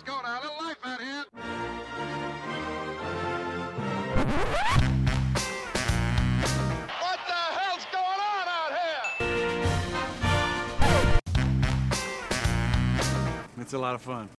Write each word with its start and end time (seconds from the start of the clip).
Let's 0.00 0.08
go 0.08 0.22
now. 0.22 0.40
A 0.40 0.40
little 0.40 0.56
life 0.64 0.78
out 0.82 1.00
here. 1.02 1.24
What 7.00 7.18
the 7.26 7.34
hell's 7.58 7.86
going 7.92 8.20
on 8.30 8.48
out 8.48 8.72
here? 8.78 9.02
It's 13.60 13.74
a 13.74 13.78
lot 13.78 13.94
of 13.94 14.00
fun. 14.00 14.30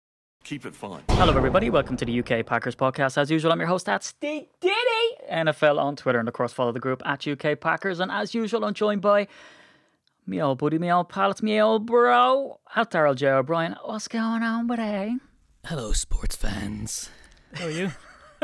Keep 0.44 0.64
it 0.64 0.74
fun. 0.74 1.02
Hello, 1.10 1.36
everybody. 1.36 1.69
Welcome 1.69 1.99
to 1.99 2.06
the 2.06 2.21
UK 2.21 2.47
Packers 2.47 2.74
podcast. 2.74 3.19
As 3.19 3.31
usual, 3.31 3.53
I'm 3.53 3.58
your 3.58 3.69
host 3.69 3.87
at 3.90 4.03
Steve 4.03 4.47
Diddy 4.61 4.74
NFL 5.31 5.79
on 5.79 5.95
Twitter, 5.95 6.19
and 6.21 6.29
of 6.29 6.33
course, 6.33 6.54
follow 6.54 6.72
the 6.72 6.81
group 6.81 7.03
at 7.04 7.27
UK 7.27 7.61
Packers. 7.61 8.01
And 8.01 8.11
as 8.11 8.35
usual, 8.35 8.65
I'm 8.65 8.72
joined 8.72 9.03
by 9.03 9.29
me 10.27 10.40
old 10.40 10.56
buddy, 10.56 10.79
me 10.79 10.90
old 10.90 11.11
pal, 11.11 11.31
it's 11.33 11.42
me 11.42 11.61
old 11.61 11.85
bro, 11.85 12.61
at 12.74 12.90
Daryl 12.90 13.15
J. 13.15 13.29
O'Brien. 13.29 13.77
What's 13.85 14.08
going 14.08 14.42
on, 14.42 14.67
buddy? 14.67 15.19
Hello, 15.65 15.92
sports 15.92 16.34
fans. 16.37 17.11
How 17.55 17.66
are 17.66 17.70
you? 17.70 17.92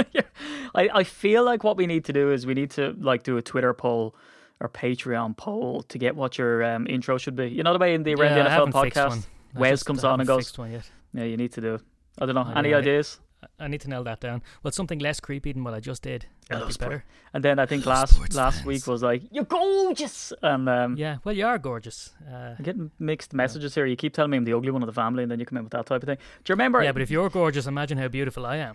I, 0.75 0.89
I 0.95 1.05
feel 1.05 1.43
like 1.45 1.65
what 1.65 1.77
we 1.77 1.87
need 1.87 2.05
to 2.05 2.13
do 2.13 2.31
is 2.31 2.47
we 2.47 2.55
need 2.55 2.71
to 2.73 2.95
like 3.01 3.23
do 3.23 3.37
a 3.37 3.43
Twitter 3.43 3.73
poll 3.73 4.15
or 4.61 4.69
Patreon 4.69 5.37
poll 5.37 5.83
to 5.85 5.99
get 5.99 6.15
what 6.15 6.39
your 6.39 6.63
um, 6.63 6.87
intro 6.87 7.19
should 7.19 7.35
be. 7.35 7.47
You 7.49 7.63
know 7.63 7.73
the 7.73 7.79
way 7.79 7.95
in 7.95 8.03
the 8.03 8.15
Around 8.15 8.37
Yeah, 8.37 8.47
I 8.47 8.65
the 8.65 8.67
NFL 8.67 8.73
podcast, 8.73 9.09
one. 9.09 9.23
Wes 9.55 9.83
comes 9.83 10.05
on 10.05 10.21
and 10.21 10.27
goes, 10.27 10.45
fixed 10.45 10.59
one 10.59 10.73
yet. 10.73 10.91
"Yeah, 11.15 11.25
you 11.25 11.37
need 11.37 11.53
to 11.53 11.61
do 11.61 11.75
it." 11.75 11.83
I 12.19 12.27
don't 12.27 12.35
know. 12.35 12.43
I 12.43 12.59
Any 12.59 12.71
know, 12.71 12.79
ideas? 12.79 13.19
I 13.59 13.69
need 13.69 13.81
to 13.83 13.89
nail 13.89 14.05
that 14.05 14.21
down. 14.21 14.43
Well, 14.63 14.71
something 14.73 14.99
less 14.99 15.19
creepy 15.21 15.53
than 15.53 15.65
what 15.65 15.73
I 15.75 15.81
just 15.81 16.03
did. 16.03 16.27
That'd 16.51 16.67
be 16.67 16.73
sport. 16.75 16.91
better. 16.91 17.05
And 17.33 17.43
then 17.43 17.59
I 17.59 17.65
think 17.67 17.85
Hello, 17.85 17.95
last 17.97 18.35
last 18.35 18.55
fans. 18.57 18.67
week 18.67 18.87
was 18.87 19.03
like, 19.03 19.23
"You're 19.31 19.45
gorgeous," 19.45 20.33
and 20.43 20.69
um, 20.69 20.97
Yeah, 20.97 21.17
well, 21.25 21.35
you 21.35 21.47
are 21.47 21.59
gorgeous. 21.59 22.11
Uh, 22.31 22.55
I'm 22.59 22.63
getting 22.65 22.91
mixed 22.99 23.33
messages 23.33 23.75
here. 23.75 23.87
You 23.87 23.97
keep 23.97 24.13
telling 24.13 24.31
me 24.31 24.37
I'm 24.37 24.45
the 24.45 24.53
ugly 24.53 24.71
one 24.71 24.83
of 24.83 24.87
the 24.87 24.93
family, 24.93 25.23
and 25.23 25.31
then 25.33 25.41
you 25.41 25.47
come 25.47 25.57
in 25.59 25.65
with 25.65 25.73
that 25.73 25.87
type 25.87 26.03
of 26.03 26.07
thing. 26.07 26.17
Do 26.45 26.51
you 26.51 26.55
remember? 26.55 26.83
yeah, 26.83 26.93
but 26.93 27.03
if 27.03 27.11
you're 27.11 27.31
gorgeous, 27.31 27.67
imagine 27.67 27.99
how 27.99 28.09
beautiful 28.09 28.45
I 28.47 28.57
am. 28.57 28.75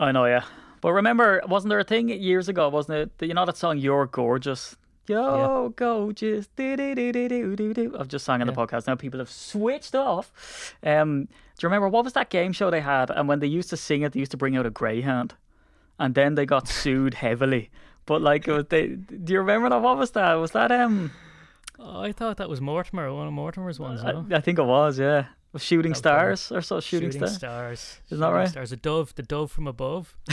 I 0.00 0.12
know, 0.12 0.24
yeah. 0.26 0.44
But 0.80 0.92
remember, 0.92 1.42
wasn't 1.48 1.70
there 1.70 1.78
a 1.80 1.84
thing 1.84 2.08
years 2.08 2.48
ago? 2.48 2.68
Wasn't 2.68 2.96
it? 2.96 3.18
that- 3.18 3.26
You 3.26 3.34
know 3.34 3.44
that 3.46 3.56
song 3.56 3.78
"You're 3.78 4.06
Gorgeous." 4.06 4.76
Yo, 5.08 5.72
gorgeous. 5.76 6.48
Do-do-do-do-do-do-do. 6.56 7.96
I've 7.98 8.08
just 8.08 8.24
sang 8.24 8.40
on 8.40 8.46
the 8.46 8.52
podcast. 8.52 8.86
Now 8.86 8.96
people 8.96 9.20
have 9.20 9.30
switched 9.30 9.94
off. 9.94 10.74
Um, 10.82 11.24
do 11.24 11.28
you 11.62 11.68
remember 11.68 11.88
what 11.88 12.04
was 12.04 12.12
that 12.14 12.28
game 12.30 12.52
show 12.52 12.70
they 12.70 12.80
had? 12.80 13.10
And 13.10 13.28
when 13.28 13.38
they 13.38 13.46
used 13.46 13.70
to 13.70 13.76
sing 13.76 14.02
it, 14.02 14.12
they 14.12 14.20
used 14.20 14.32
to 14.32 14.36
bring 14.36 14.56
out 14.56 14.66
a 14.66 14.70
greyhound, 14.70 15.34
and 15.98 16.14
then 16.14 16.34
they 16.34 16.44
got 16.44 16.68
sued 16.68 17.14
heavily. 17.14 17.70
But 18.04 18.20
like, 18.22 18.46
was 18.46 18.66
they, 18.68 18.88
do 18.88 19.32
you 19.32 19.38
remember 19.40 19.68
that? 19.70 19.80
What 19.80 19.96
was 19.96 20.10
that? 20.12 20.34
Was 20.34 20.50
that 20.52 20.70
um? 20.72 21.12
Oh, 21.78 22.00
I 22.00 22.12
thought 22.12 22.38
that 22.38 22.48
was 22.48 22.60
Mortimer, 22.60 23.12
one 23.12 23.26
of 23.26 23.32
Mortimer's 23.32 23.78
ones. 23.78 24.02
I, 24.02 24.22
I 24.34 24.40
think 24.40 24.58
it 24.58 24.64
was. 24.64 24.98
Yeah, 24.98 25.26
was 25.56 25.62
shooting 25.62 25.92
probably- 25.92 25.98
stars 26.36 26.52
or 26.52 26.60
so. 26.62 26.80
Shooting, 26.80 27.10
Shooting 27.10 27.28
stars. 27.28 27.80
stars. 27.80 28.00
Isn't 28.10 28.20
that 28.20 28.28
right? 28.30 28.48
Stars. 28.48 28.72
A 28.72 28.76
dove, 28.76 29.14
the 29.14 29.22
dove 29.22 29.50
from 29.50 29.66
above. 29.66 30.16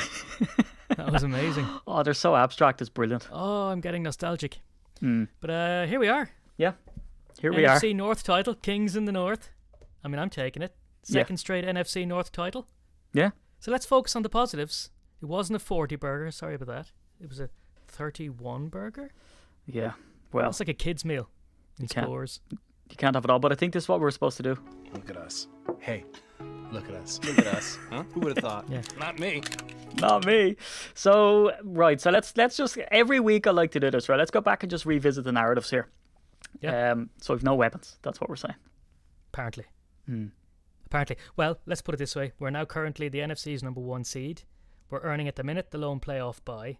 that 0.98 1.12
was 1.12 1.24
amazing. 1.24 1.66
Oh, 1.88 2.04
they're 2.04 2.14
so 2.14 2.36
abstract. 2.36 2.82
It's 2.82 2.90
brilliant. 2.90 3.28
Oh, 3.32 3.68
I'm 3.70 3.82
getting 3.82 4.04
nostalgic. 4.04 4.60
Hmm. 5.00 5.26
But 5.42 5.50
uh, 5.50 5.86
here 5.86 6.00
we 6.00 6.08
are. 6.08 6.30
Yeah, 6.58 6.74
here 7.40 7.52
we 7.54 7.66
are. 7.66 7.78
NFC 7.80 7.96
North 7.96 8.24
title, 8.24 8.54
Kings 8.56 8.96
in 8.96 9.06
the 9.06 9.12
North. 9.12 9.50
I 10.04 10.08
mean, 10.08 10.20
I'm 10.20 10.30
taking 10.30 10.62
it. 10.62 10.76
Yeah. 11.06 11.22
Second 11.22 11.38
straight 11.38 11.66
NFC 11.66 12.06
North 12.08 12.32
title. 12.32 12.68
Yeah. 13.14 13.32
So 13.60 13.72
let's 13.72 13.86
focus 13.86 14.16
on 14.16 14.24
the 14.24 14.30
positives. 14.30 14.92
It 15.22 15.26
wasn't 15.26 15.56
a 15.58 15.60
40 15.60 15.96
burger. 15.98 16.32
Sorry 16.32 16.56
about 16.56 16.68
that. 16.68 16.92
It 17.22 17.30
was 17.30 17.40
a 17.40 17.50
31 17.88 18.68
burger. 18.68 19.12
Yeah. 19.66 19.94
Well, 20.32 20.50
it's 20.50 20.60
like 20.60 20.70
a 20.70 20.74
kid's 20.74 21.06
meal 21.06 21.30
in 21.80 21.88
scores. 21.88 22.40
You 22.94 22.97
can't 22.97 23.16
have 23.16 23.25
it 23.25 23.31
all, 23.31 23.39
but 23.39 23.52
I 23.52 23.55
think 23.55 23.73
this 23.73 23.86
is 23.86 23.89
what 23.89 23.99
we're 23.99 24.11
supposed 24.11 24.38
to 24.38 24.44
do. 24.44 24.58
Look 24.94 25.09
at 25.09 25.17
us. 25.17 25.47
Hey, 25.80 26.05
look 26.72 26.88
at 26.88 26.95
us. 26.95 27.19
Look 27.23 27.39
at 27.39 27.47
us. 27.47 27.80
Huh? 27.89 28.03
Who 28.13 28.19
would 28.22 28.38
have 28.38 28.44
thought? 28.44 28.69
Yeah. 28.69 28.81
Not 28.99 29.17
me. 29.17 29.41
Not 29.99 30.25
me. 30.27 30.58
So 30.94 31.53
right, 31.64 31.99
so 31.99 32.11
let's 32.11 32.38
let's 32.38 32.55
just 32.55 32.77
every 32.91 33.19
week 33.19 33.47
I 33.47 33.52
like 33.52 33.71
to 33.71 33.80
do 33.80 33.89
this, 33.89 34.09
right? 34.09 34.19
Let's 34.19 34.31
go 34.31 34.41
back 34.41 34.61
and 34.61 34.69
just 34.69 34.86
revisit 34.86 35.23
the 35.23 35.31
narratives 35.31 35.71
here. 35.71 35.89
Yeah. 36.61 36.92
Um. 36.92 37.09
So 37.20 37.33
we've 37.33 37.43
no 37.43 37.55
weapons. 37.55 37.98
That's 38.03 38.21
what 38.21 38.30
we're 38.30 38.36
saying. 38.36 38.55
Apparently. 39.33 39.65
Hmm. 40.05 40.27
Apparently. 40.86 41.17
Well, 41.36 41.58
let's 41.65 41.82
put 41.82 41.95
it 41.95 41.98
this 41.98 42.15
way. 42.15 42.33
We're 42.37 42.52
now 42.52 42.65
currently 42.65 43.09
the 43.09 43.20
NFC's 43.20 43.64
number 43.64 43.82
one 43.82 44.03
seed. 44.03 44.43
We're 44.92 45.02
earning 45.02 45.27
at 45.27 45.36
the 45.36 45.43
minute 45.43 45.71
the 45.71 45.80
lone 45.80 45.99
playoff 45.99 46.45
bye. 46.45 46.77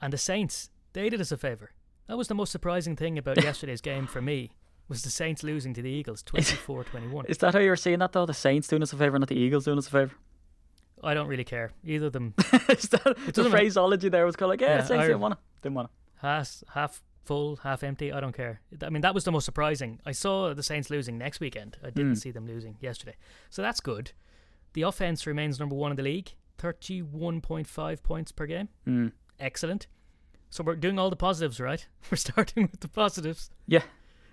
And 0.00 0.12
the 0.12 0.18
Saints, 0.18 0.70
they 0.92 1.10
did 1.10 1.20
us 1.20 1.32
a 1.32 1.36
favour. 1.36 1.72
That 2.06 2.16
was 2.16 2.28
the 2.28 2.34
most 2.36 2.52
surprising 2.52 2.94
thing 2.94 3.18
about 3.18 3.42
yesterday's 3.42 3.80
game 3.80 4.06
for 4.06 4.22
me, 4.22 4.52
was 4.88 5.02
the 5.02 5.10
Saints 5.10 5.42
losing 5.42 5.74
to 5.74 5.82
the 5.82 5.90
Eagles 5.90 6.22
24-21. 6.26 7.28
Is 7.28 7.38
that 7.38 7.54
how 7.54 7.60
you're 7.60 7.76
seeing 7.76 7.98
that 8.00 8.12
though? 8.12 8.26
The 8.26 8.34
Saints 8.34 8.68
doing 8.68 8.82
us 8.82 8.92
a 8.92 8.96
favor, 8.96 9.18
not 9.18 9.28
the 9.28 9.36
Eagles 9.38 9.64
doing 9.64 9.78
us 9.78 9.86
a 9.86 9.90
favor. 9.90 10.14
I 11.02 11.14
don't 11.14 11.28
really 11.28 11.44
care. 11.44 11.70
Either 11.84 12.06
of 12.06 12.12
them 12.12 12.34
is 12.68 12.88
that 12.88 13.16
the 13.32 13.48
phraseology 13.50 14.08
there 14.08 14.26
was 14.26 14.34
kind 14.34 14.46
of 14.48 14.50
like, 14.50 14.60
yeah, 14.60 14.78
Yeah, 14.78 14.84
Saints 14.84 15.04
didn't 15.06 15.20
want 15.20 15.34
to, 15.34 15.38
didn't 15.62 15.74
want 15.76 15.88
to. 15.88 16.26
half 16.26 16.62
half 16.74 17.02
full, 17.24 17.56
half 17.56 17.84
empty. 17.84 18.10
I 18.12 18.18
don't 18.20 18.34
care. 18.34 18.60
I 18.82 18.90
mean, 18.90 19.02
that 19.02 19.14
was 19.14 19.22
the 19.24 19.30
most 19.30 19.44
surprising. 19.44 20.00
I 20.06 20.12
saw 20.12 20.54
the 20.54 20.62
Saints 20.62 20.90
losing 20.90 21.16
next 21.18 21.38
weekend. 21.40 21.76
I 21.84 21.90
didn't 21.90 22.16
see 22.16 22.30
them 22.32 22.46
losing 22.46 22.76
yesterday, 22.80 23.14
so 23.50 23.62
that's 23.62 23.80
good. 23.80 24.10
The 24.72 24.82
offense 24.82 25.26
remains 25.26 25.60
number 25.60 25.74
one 25.76 25.90
in 25.92 25.96
the 25.96 26.02
league, 26.02 26.32
thirty-one 26.56 27.42
point 27.42 27.66
five 27.68 28.02
points 28.02 28.32
per 28.32 28.46
game. 28.46 28.68
Mm. 28.86 29.12
Excellent. 29.38 29.86
So 30.50 30.64
we're 30.64 30.74
doing 30.76 30.98
all 30.98 31.10
the 31.10 31.16
positives, 31.16 31.60
right? 31.60 31.86
We're 32.10 32.16
starting 32.16 32.68
with 32.72 32.80
the 32.80 32.88
positives. 32.88 33.50
Yeah. 33.66 33.82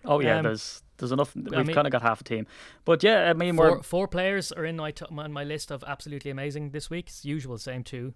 Oh 0.06 0.20
yeah. 0.22 0.38
Um, 0.38 0.44
there's 0.44 0.84
there's 0.98 1.12
enough. 1.12 1.36
We've 1.36 1.52
mean- 1.52 1.74
kind 1.74 1.88
of 1.88 1.92
got 1.92 2.02
half 2.02 2.22
a 2.22 2.24
team, 2.24 2.48
but 2.86 3.04
yeah, 3.04 3.30
I 3.30 3.34
mean 3.34 3.56
Four, 3.58 3.72
we're 3.78 3.84
four 3.84 4.08
players 4.08 4.52
are 4.52 4.66
in 4.66 4.78
my, 4.78 4.92
t- 4.92 5.06
on 5.10 5.32
my 5.34 5.44
list 5.44 5.72
of 5.72 5.84
absolutely 5.86 6.32
amazing 6.32 6.72
this 6.72 6.90
week. 6.90 7.08
It's 7.08 7.26
usual, 7.26 7.58
same 7.58 7.84
two, 7.84 8.14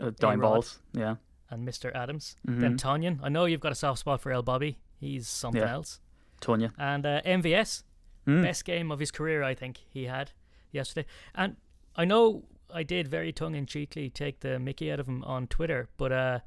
uh, 0.00 0.10
dime 0.18 0.40
balls. 0.40 0.78
Yeah. 0.92 1.16
and 1.52 1.66
Mr. 1.66 1.92
Adams. 1.96 2.36
Mhm. 2.46 2.60
Then 2.60 2.76
Tonyan. 2.76 3.18
I 3.22 3.28
know 3.28 3.44
you've 3.46 3.60
got 3.60 3.72
a 3.72 3.74
soft 3.74 3.98
spot 4.00 4.20
for 4.20 4.30
El 4.30 4.42
Bobby. 4.42 4.78
He's 5.00 5.26
something 5.26 5.60
Yeah. 5.62 5.72
else. 5.72 5.98
Tonyan. 6.40 6.72
And 6.78 7.04
uh, 7.06 7.20
MVS, 7.24 7.82
Mm. 8.26 8.42
best 8.42 8.64
game 8.66 8.92
of 8.92 9.00
his 9.00 9.10
career, 9.10 9.42
I 9.42 9.54
think 9.54 9.78
he 9.88 10.04
had 10.04 10.30
yesterday. 10.70 11.08
And 11.34 11.56
I 11.96 12.04
know 12.04 12.44
I 12.72 12.82
did 12.84 13.08
very 13.08 13.32
tongue 13.32 13.54
in 13.56 13.66
cheekly 13.66 14.10
take 14.10 14.40
the 14.40 14.58
Mickey 14.60 14.92
out 14.92 15.00
of 15.00 15.08
him 15.08 15.24
on 15.24 15.46
Twitter, 15.48 15.88
but 15.96 16.12
uh, 16.12 16.38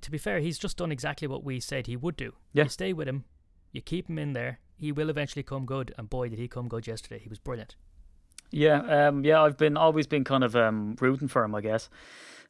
to 0.00 0.10
be 0.10 0.18
fair, 0.18 0.40
he's 0.40 0.58
just 0.58 0.78
done 0.78 0.90
exactly 0.90 1.28
what 1.28 1.44
we 1.44 1.60
said 1.60 1.86
he 1.86 1.94
would 1.96 2.16
do. 2.16 2.32
Yeah. 2.54 2.64
You 2.64 2.70
stay 2.70 2.92
with 2.94 3.06
him, 3.06 3.24
you 3.72 3.80
keep 3.80 4.08
him 4.08 4.18
in 4.18 4.32
there. 4.32 4.60
He 4.76 4.92
will 4.92 5.10
eventually 5.10 5.42
come 5.42 5.66
good, 5.66 5.94
and 5.98 6.08
boy, 6.08 6.28
did 6.28 6.38
he 6.38 6.48
come 6.48 6.68
good 6.68 6.86
yesterday. 6.86 7.18
He 7.18 7.28
was 7.28 7.38
brilliant. 7.38 7.74
Yeah, 8.50 9.08
um, 9.08 9.24
yeah, 9.24 9.42
I've 9.42 9.58
been 9.58 9.76
always 9.76 10.06
been 10.06 10.24
kind 10.24 10.44
of 10.44 10.56
um, 10.56 10.96
rooting 11.00 11.28
for 11.28 11.44
him, 11.44 11.54
I 11.54 11.60
guess. 11.60 11.90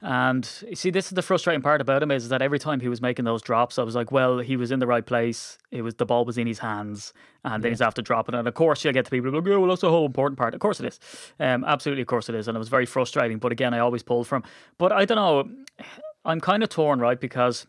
And 0.01 0.49
you 0.69 0.77
see, 0.77 0.91
this 0.91 1.07
is 1.07 1.13
the 1.13 1.23
frustrating 1.23 1.61
part 1.61 1.81
about 1.81 2.05
him 2.05 2.13
is 2.13 2.29
that 2.29 2.41
every 2.41 2.61
time 2.61 2.79
he 2.79 2.89
was 2.89 3.03
making 3.03 3.25
those 3.25 3.43
drops, 3.43 3.81
I 3.81 3.83
was 3.83 3.97
like, 3.97 4.13
well, 4.13 4.39
he 4.39 4.57
was 4.57 4.71
in 4.71 4.79
the 4.79 4.87
right 4.87 5.05
place. 5.05 5.59
It 5.73 5.83
was 5.83 5.97
the 5.97 6.07
ball 6.07 6.25
was 6.25 6.39
in 6.39 6.47
his 6.47 6.61
hands, 6.61 7.13
and 7.45 7.65
then 7.65 7.73
he's 7.73 7.81
after 7.81 8.01
dropping. 8.01 8.37
And 8.37 8.47
of 8.47 8.55
course, 8.55 8.85
you'll 8.85 8.95
get 8.95 9.07
the 9.07 9.11
people 9.11 9.33
who 9.33 9.43
go, 9.43 9.51
yeah, 9.51 9.57
well, 9.57 9.69
that's 9.69 9.81
the 9.81 9.91
whole 9.91 10.07
important 10.07 10.39
part. 10.39 10.55
Of 10.55 10.61
course 10.61 10.79
it 10.79 10.87
is. 10.87 11.01
Um, 11.41 11.65
absolutely, 11.65 12.03
of 12.03 12.09
course 12.09 12.29
it 12.29 12.37
is. 12.37 12.47
And 12.47 12.57
it 12.57 12.61
was 12.61 12.69
very 12.69 12.87
frustrating. 12.87 13.39
But 13.39 13.51
again, 13.51 13.75
I 13.75 13.81
always 13.81 14.05
pulled 14.05 14.29
from. 14.29 14.45
But 14.79 14.93
I 14.93 15.05
don't 15.05 15.17
know. 15.17 15.51
I'm 16.25 16.41
kind 16.41 16.63
of 16.63 16.69
torn, 16.69 17.01
right? 17.01 17.19
Because 17.19 17.67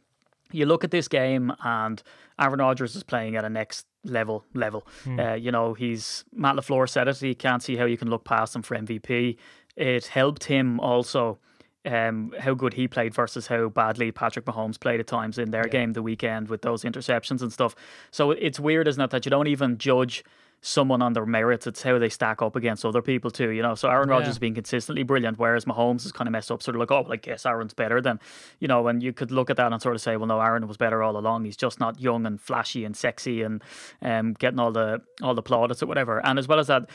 you 0.52 0.66
look 0.66 0.84
at 0.84 0.92
this 0.92 1.08
game 1.08 1.54
and 1.64 2.02
Aaron 2.40 2.60
Rodgers 2.60 2.96
is 2.96 3.04
playing 3.04 3.36
at 3.36 3.46
a 3.46 3.50
next 3.50 3.86
level 4.04 4.46
level. 4.54 4.88
Uh, 5.20 5.34
you 5.34 5.52
know, 5.52 5.74
he's 5.74 6.24
Matt 6.34 6.56
LaFleur 6.56 6.88
said 6.88 7.08
it. 7.08 7.18
He 7.18 7.36
can't 7.36 7.62
see 7.62 7.76
how 7.76 7.86
you 7.86 7.98
can 7.98 8.10
look 8.10 8.24
past 8.24 8.56
him 8.56 8.62
for 8.62 8.78
MVP. 8.78 9.38
It 9.76 10.08
helped 10.08 10.46
him 10.46 10.80
also 10.80 11.40
um, 11.86 12.34
how 12.40 12.54
good 12.54 12.74
he 12.74 12.88
played 12.88 13.14
versus 13.14 13.48
how 13.48 13.70
badly 13.70 14.12
Patrick 14.12 14.46
Mahomes 14.46 14.80
played 14.80 15.00
at 15.00 15.08
times 15.08 15.38
in 15.38 15.52
their 15.52 15.64
game 15.66 15.94
the 15.94 16.02
weekend 16.02 16.50
with 16.50 16.62
those 16.62 16.84
interceptions 16.84 17.42
and 17.42 17.52
stuff. 17.54 17.76
So 18.12 18.32
it's 18.32 18.60
weird, 18.60 18.88
isn't 18.88 19.02
it, 19.02 19.10
that 19.12 19.26
you 19.26 19.30
don't 19.30 19.48
even 19.48 19.78
judge 19.78 20.24
someone 20.62 21.02
on 21.02 21.14
their 21.14 21.26
merits. 21.26 21.68
It's 21.68 21.82
how 21.84 21.98
they 22.00 22.10
stack 22.10 22.42
up 22.42 22.56
against 22.56 22.84
other 22.86 23.02
people 23.02 23.32
too, 23.32 23.50
you 23.50 23.62
know. 23.62 23.76
So 23.76 23.90
Aaron 23.90 24.10
Rodgers 24.10 24.26
Yeah. 24.26 24.30
has 24.32 24.40
been 24.40 24.54
consistently 24.56 25.04
brilliant, 25.04 25.40
whereas 25.40 25.66
Mahomes 25.66 26.06
is 26.06 26.12
kind 26.12 26.28
of 26.28 26.32
messed 26.34 26.52
up. 26.52 26.62
Sort 26.62 26.76
of 26.76 26.80
like, 26.80 26.92
oh, 26.92 27.02
well, 27.02 27.14
I 27.14 27.16
guess 27.16 27.46
Aaron's 27.46 27.74
better 27.74 28.02
than, 28.02 28.20
you 28.60 28.68
know. 28.68 28.88
And 28.88 29.02
you 29.02 29.14
could 29.14 29.32
look 29.32 29.50
at 29.50 29.58
that 29.58 29.72
and 29.72 29.82
sort 29.82 29.96
of 29.96 30.02
say, 30.02 30.18
well, 30.18 30.28
no, 30.28 30.42
Aaron 30.42 30.68
was 30.68 30.78
better 30.78 31.02
all 31.02 31.18
along. 31.18 31.46
He's 31.46 31.58
just 31.58 31.80
not 31.80 32.00
young 32.02 32.26
and 32.26 32.42
flashy 32.42 32.84
and 32.84 32.96
sexy 32.96 33.42
and 33.42 33.64
um, 34.02 34.34
getting 34.34 34.60
all 34.60 34.72
the 34.72 35.02
all 35.22 35.34
the 35.34 35.44
plaudits 35.44 35.82
or 35.82 35.86
whatever. 35.88 36.20
And 36.26 36.38
as 36.40 36.48
well 36.48 36.60
as 36.60 36.68
that. 36.68 36.90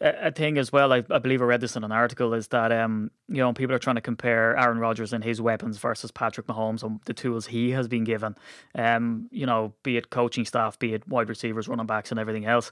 A 0.00 0.30
thing 0.30 0.58
as 0.58 0.70
well, 0.70 0.92
I, 0.92 1.02
I 1.10 1.18
believe 1.18 1.40
I 1.40 1.46
read 1.46 1.62
this 1.62 1.74
in 1.74 1.82
an 1.82 1.90
article, 1.90 2.34
is 2.34 2.48
that 2.48 2.70
um, 2.70 3.10
you 3.28 3.38
know 3.38 3.54
people 3.54 3.74
are 3.74 3.78
trying 3.78 3.96
to 3.96 4.02
compare 4.02 4.54
Aaron 4.58 4.78
Rodgers 4.78 5.14
and 5.14 5.24
his 5.24 5.40
weapons 5.40 5.78
versus 5.78 6.10
Patrick 6.10 6.46
Mahomes 6.46 6.82
and 6.82 7.00
the 7.06 7.14
tools 7.14 7.46
he 7.46 7.70
has 7.70 7.88
been 7.88 8.04
given. 8.04 8.36
Um, 8.74 9.28
you 9.30 9.46
know, 9.46 9.72
be 9.82 9.96
it 9.96 10.10
coaching 10.10 10.44
staff, 10.44 10.78
be 10.78 10.92
it 10.92 11.08
wide 11.08 11.30
receivers, 11.30 11.66
running 11.66 11.86
backs, 11.86 12.10
and 12.10 12.20
everything 12.20 12.44
else. 12.44 12.70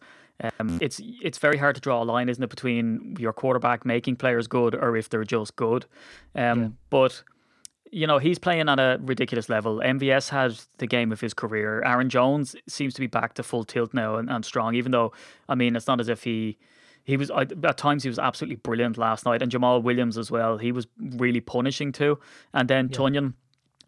Um, 0.59 0.79
it's 0.83 1.01
it's 1.23 1.39
very 1.39 1.57
hard 1.57 1.77
to 1.77 1.81
draw 1.81 2.03
a 2.03 2.05
line, 2.05 2.29
isn't 2.29 2.45
it, 2.45 2.51
between 2.51 3.17
your 3.19 3.33
quarterback 3.33 3.87
making 3.87 4.17
players 4.17 4.47
good 4.47 4.75
or 4.75 4.95
if 4.95 5.09
they're 5.09 5.25
just 5.25 5.57
good. 5.57 5.87
Um, 6.35 6.77
but 6.91 7.23
you 7.91 8.09
know, 8.09 8.19
he's 8.19 8.41
playing 8.41 8.69
at 8.69 8.81
a 8.81 8.99
ridiculous 9.01 9.49
level. 9.49 9.79
MVS 9.79 10.29
had 10.29 10.59
the 10.79 10.87
game 10.87 11.13
of 11.13 11.21
his 11.21 11.33
career. 11.33 11.81
Aaron 11.85 12.11
Jones 12.11 12.57
seems 12.69 12.93
to 12.95 13.01
be 13.01 13.07
back 13.07 13.35
to 13.35 13.45
full 13.45 13.65
tilt 13.65 13.95
now 13.95 14.17
and, 14.17 14.29
and 14.29 14.45
strong, 14.45 14.75
even 14.75 14.91
though, 14.91 15.13
I 15.49 15.55
mean, 15.55 15.77
it's 15.77 15.87
not 15.87 16.01
as 16.01 16.09
if 16.09 16.25
he 16.25 16.59
he 17.05 17.17
was 17.17 17.31
I, 17.31 17.43
at 17.43 17.77
times 17.77 18.03
he 18.03 18.09
was 18.09 18.19
absolutely 18.19 18.57
brilliant 18.57 18.99
last 18.99 19.25
night, 19.27 19.43
and 19.43 19.53
Jamaal 19.53 19.83
Williams 19.83 20.19
as 20.19 20.31
well. 20.31 20.59
He 20.59 20.73
was 20.73 20.87
really 20.99 21.41
punishing 21.41 21.93
too, 21.93 22.19
and 22.53 22.69
then 22.69 22.89
Tonyan 22.89 23.35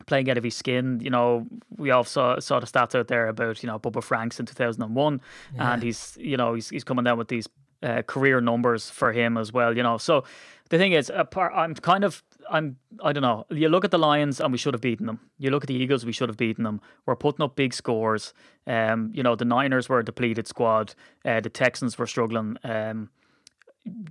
playing 0.07 0.31
out 0.31 0.39
of 0.39 0.45
his 0.45 0.55
skin. 0.55 1.01
You 1.01 1.11
know, 1.11 1.47
we 1.77 1.91
all 1.91 2.05
saw 2.05 2.39
saw 2.39 2.61
the 2.61 2.67
stats 2.67 2.95
out 2.95 3.09
there 3.09 3.29
about 3.29 3.63
you 3.63 3.67
know 3.67 3.79
Bubba 3.79 4.03
Franks 4.03 4.39
in 4.39 4.47
two 4.47 4.55
thousand 4.55 4.83
and 4.83 4.95
one, 4.95 5.21
and 5.59 5.83
he's 5.83 6.17
you 6.21 6.37
know 6.37 6.55
he's 6.55 6.69
he's 6.69 6.85
coming 6.85 7.05
down 7.05 7.19
with 7.19 7.29
these 7.29 7.49
uh, 7.83 8.03
career 8.03 8.41
numbers 8.41 8.91
for 8.91 9.13
him 9.13 9.37
as 9.37 9.53
well. 9.53 9.77
You 9.77 9.83
know, 9.83 9.99
so 9.99 10.25
the 10.69 10.79
thing 10.79 10.93
is, 10.93 11.11
apart, 11.15 11.53
I'm 11.55 11.75
kind 11.75 12.05
of 12.05 12.23
I'm 12.51 12.77
I 13.03 13.13
don't 13.13 13.23
know. 13.23 13.47
You 13.51 13.69
look 13.69 13.85
at 13.85 13.91
the 13.91 13.99
Lions 13.99 14.41
and 14.41 14.53
we 14.53 14.59
should 14.59 14.75
have 14.75 14.81
beaten 14.81 15.07
them. 15.07 15.21
You 15.39 15.51
look 15.51 15.65
at 15.65 15.69
the 15.69 15.75
Eagles, 15.75 16.05
we 16.05 16.13
should 16.13 16.29
have 16.29 16.37
beaten 16.37 16.65
them. 16.65 16.81
We're 17.05 17.17
putting 17.17 17.43
up 17.43 17.57
big 17.57 17.75
scores. 17.75 18.33
Um, 18.67 19.11
you 19.15 19.23
know, 19.23 19.37
the 19.37 19.45
Niners 19.45 19.89
were 19.89 19.99
a 19.99 20.05
depleted 20.05 20.47
squad. 20.47 20.95
Uh, 21.25 21.41
the 21.41 21.51
Texans 21.51 21.99
were 21.99 22.07
struggling. 22.07 22.57
Um, 22.65 23.11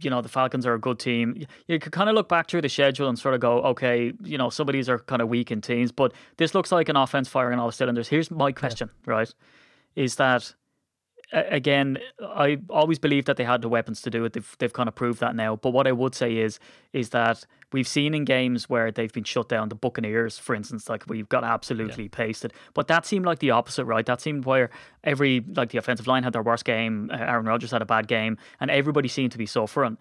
you 0.01 0.09
know 0.09 0.21
the 0.21 0.29
Falcons 0.29 0.65
are 0.65 0.73
a 0.73 0.79
good 0.79 0.99
team. 0.99 1.45
You 1.67 1.79
could 1.79 1.91
kind 1.91 2.09
of 2.09 2.15
look 2.15 2.29
back 2.29 2.49
through 2.49 2.61
the 2.61 2.69
schedule 2.69 3.09
and 3.09 3.19
sort 3.19 3.33
of 3.33 3.41
go, 3.41 3.61
okay, 3.63 4.13
you 4.23 4.37
know 4.37 4.49
some 4.49 4.69
of 4.69 4.73
these 4.73 4.89
are 4.89 4.99
kind 4.99 5.21
of 5.21 5.29
weak 5.29 5.51
in 5.51 5.61
teams, 5.61 5.91
but 5.91 6.13
this 6.37 6.55
looks 6.55 6.71
like 6.71 6.89
an 6.89 6.95
offense 6.95 7.27
firing 7.27 7.59
all 7.59 7.67
the 7.67 7.73
cylinders. 7.73 8.07
Here's 8.07 8.31
my 8.31 8.51
question, 8.51 8.89
right? 9.05 9.33
Is 9.95 10.15
that 10.15 10.53
again? 11.31 11.97
I 12.21 12.57
always 12.69 12.99
believed 12.99 13.27
that 13.27 13.37
they 13.37 13.43
had 13.43 13.61
the 13.61 13.69
weapons 13.69 14.01
to 14.03 14.09
do 14.09 14.25
it. 14.25 14.33
They've 14.33 14.55
they've 14.59 14.73
kind 14.73 14.87
of 14.87 14.95
proved 14.95 15.19
that 15.19 15.35
now. 15.35 15.55
But 15.55 15.71
what 15.71 15.87
I 15.87 15.91
would 15.91 16.15
say 16.15 16.37
is 16.37 16.59
is 16.93 17.09
that 17.09 17.45
we've 17.71 17.87
seen 17.87 18.13
in 18.13 18.25
games 18.25 18.69
where 18.69 18.91
they've 18.91 19.11
been 19.11 19.23
shut 19.23 19.49
down, 19.49 19.69
the 19.69 19.75
Buccaneers, 19.75 20.37
for 20.37 20.55
instance, 20.55 20.89
like 20.89 21.03
we've 21.07 21.29
got 21.29 21.43
absolutely 21.43 22.09
pasted. 22.09 22.53
But 22.73 22.87
that 22.87 23.05
seemed 23.05 23.25
like 23.25 23.39
the 23.39 23.51
opposite, 23.51 23.85
right? 23.85 24.05
That 24.05 24.21
seemed 24.21 24.45
where 24.45 24.69
every 25.03 25.43
like 25.55 25.69
the 25.69 25.77
offensive 25.77 26.07
line 26.07 26.23
had 26.23 26.33
their 26.33 26.43
worst 26.43 26.65
game, 26.65 27.09
uh, 27.13 27.17
Aaron 27.17 27.45
Rodgers 27.45 27.71
had 27.71 27.81
a 27.81 27.85
bad 27.85 28.07
game, 28.07 28.37
and 28.59 28.71
everybody 28.71 29.07
seemed 29.07 29.31
to 29.31 29.37
be 29.37 29.45
suffering. 29.45 29.97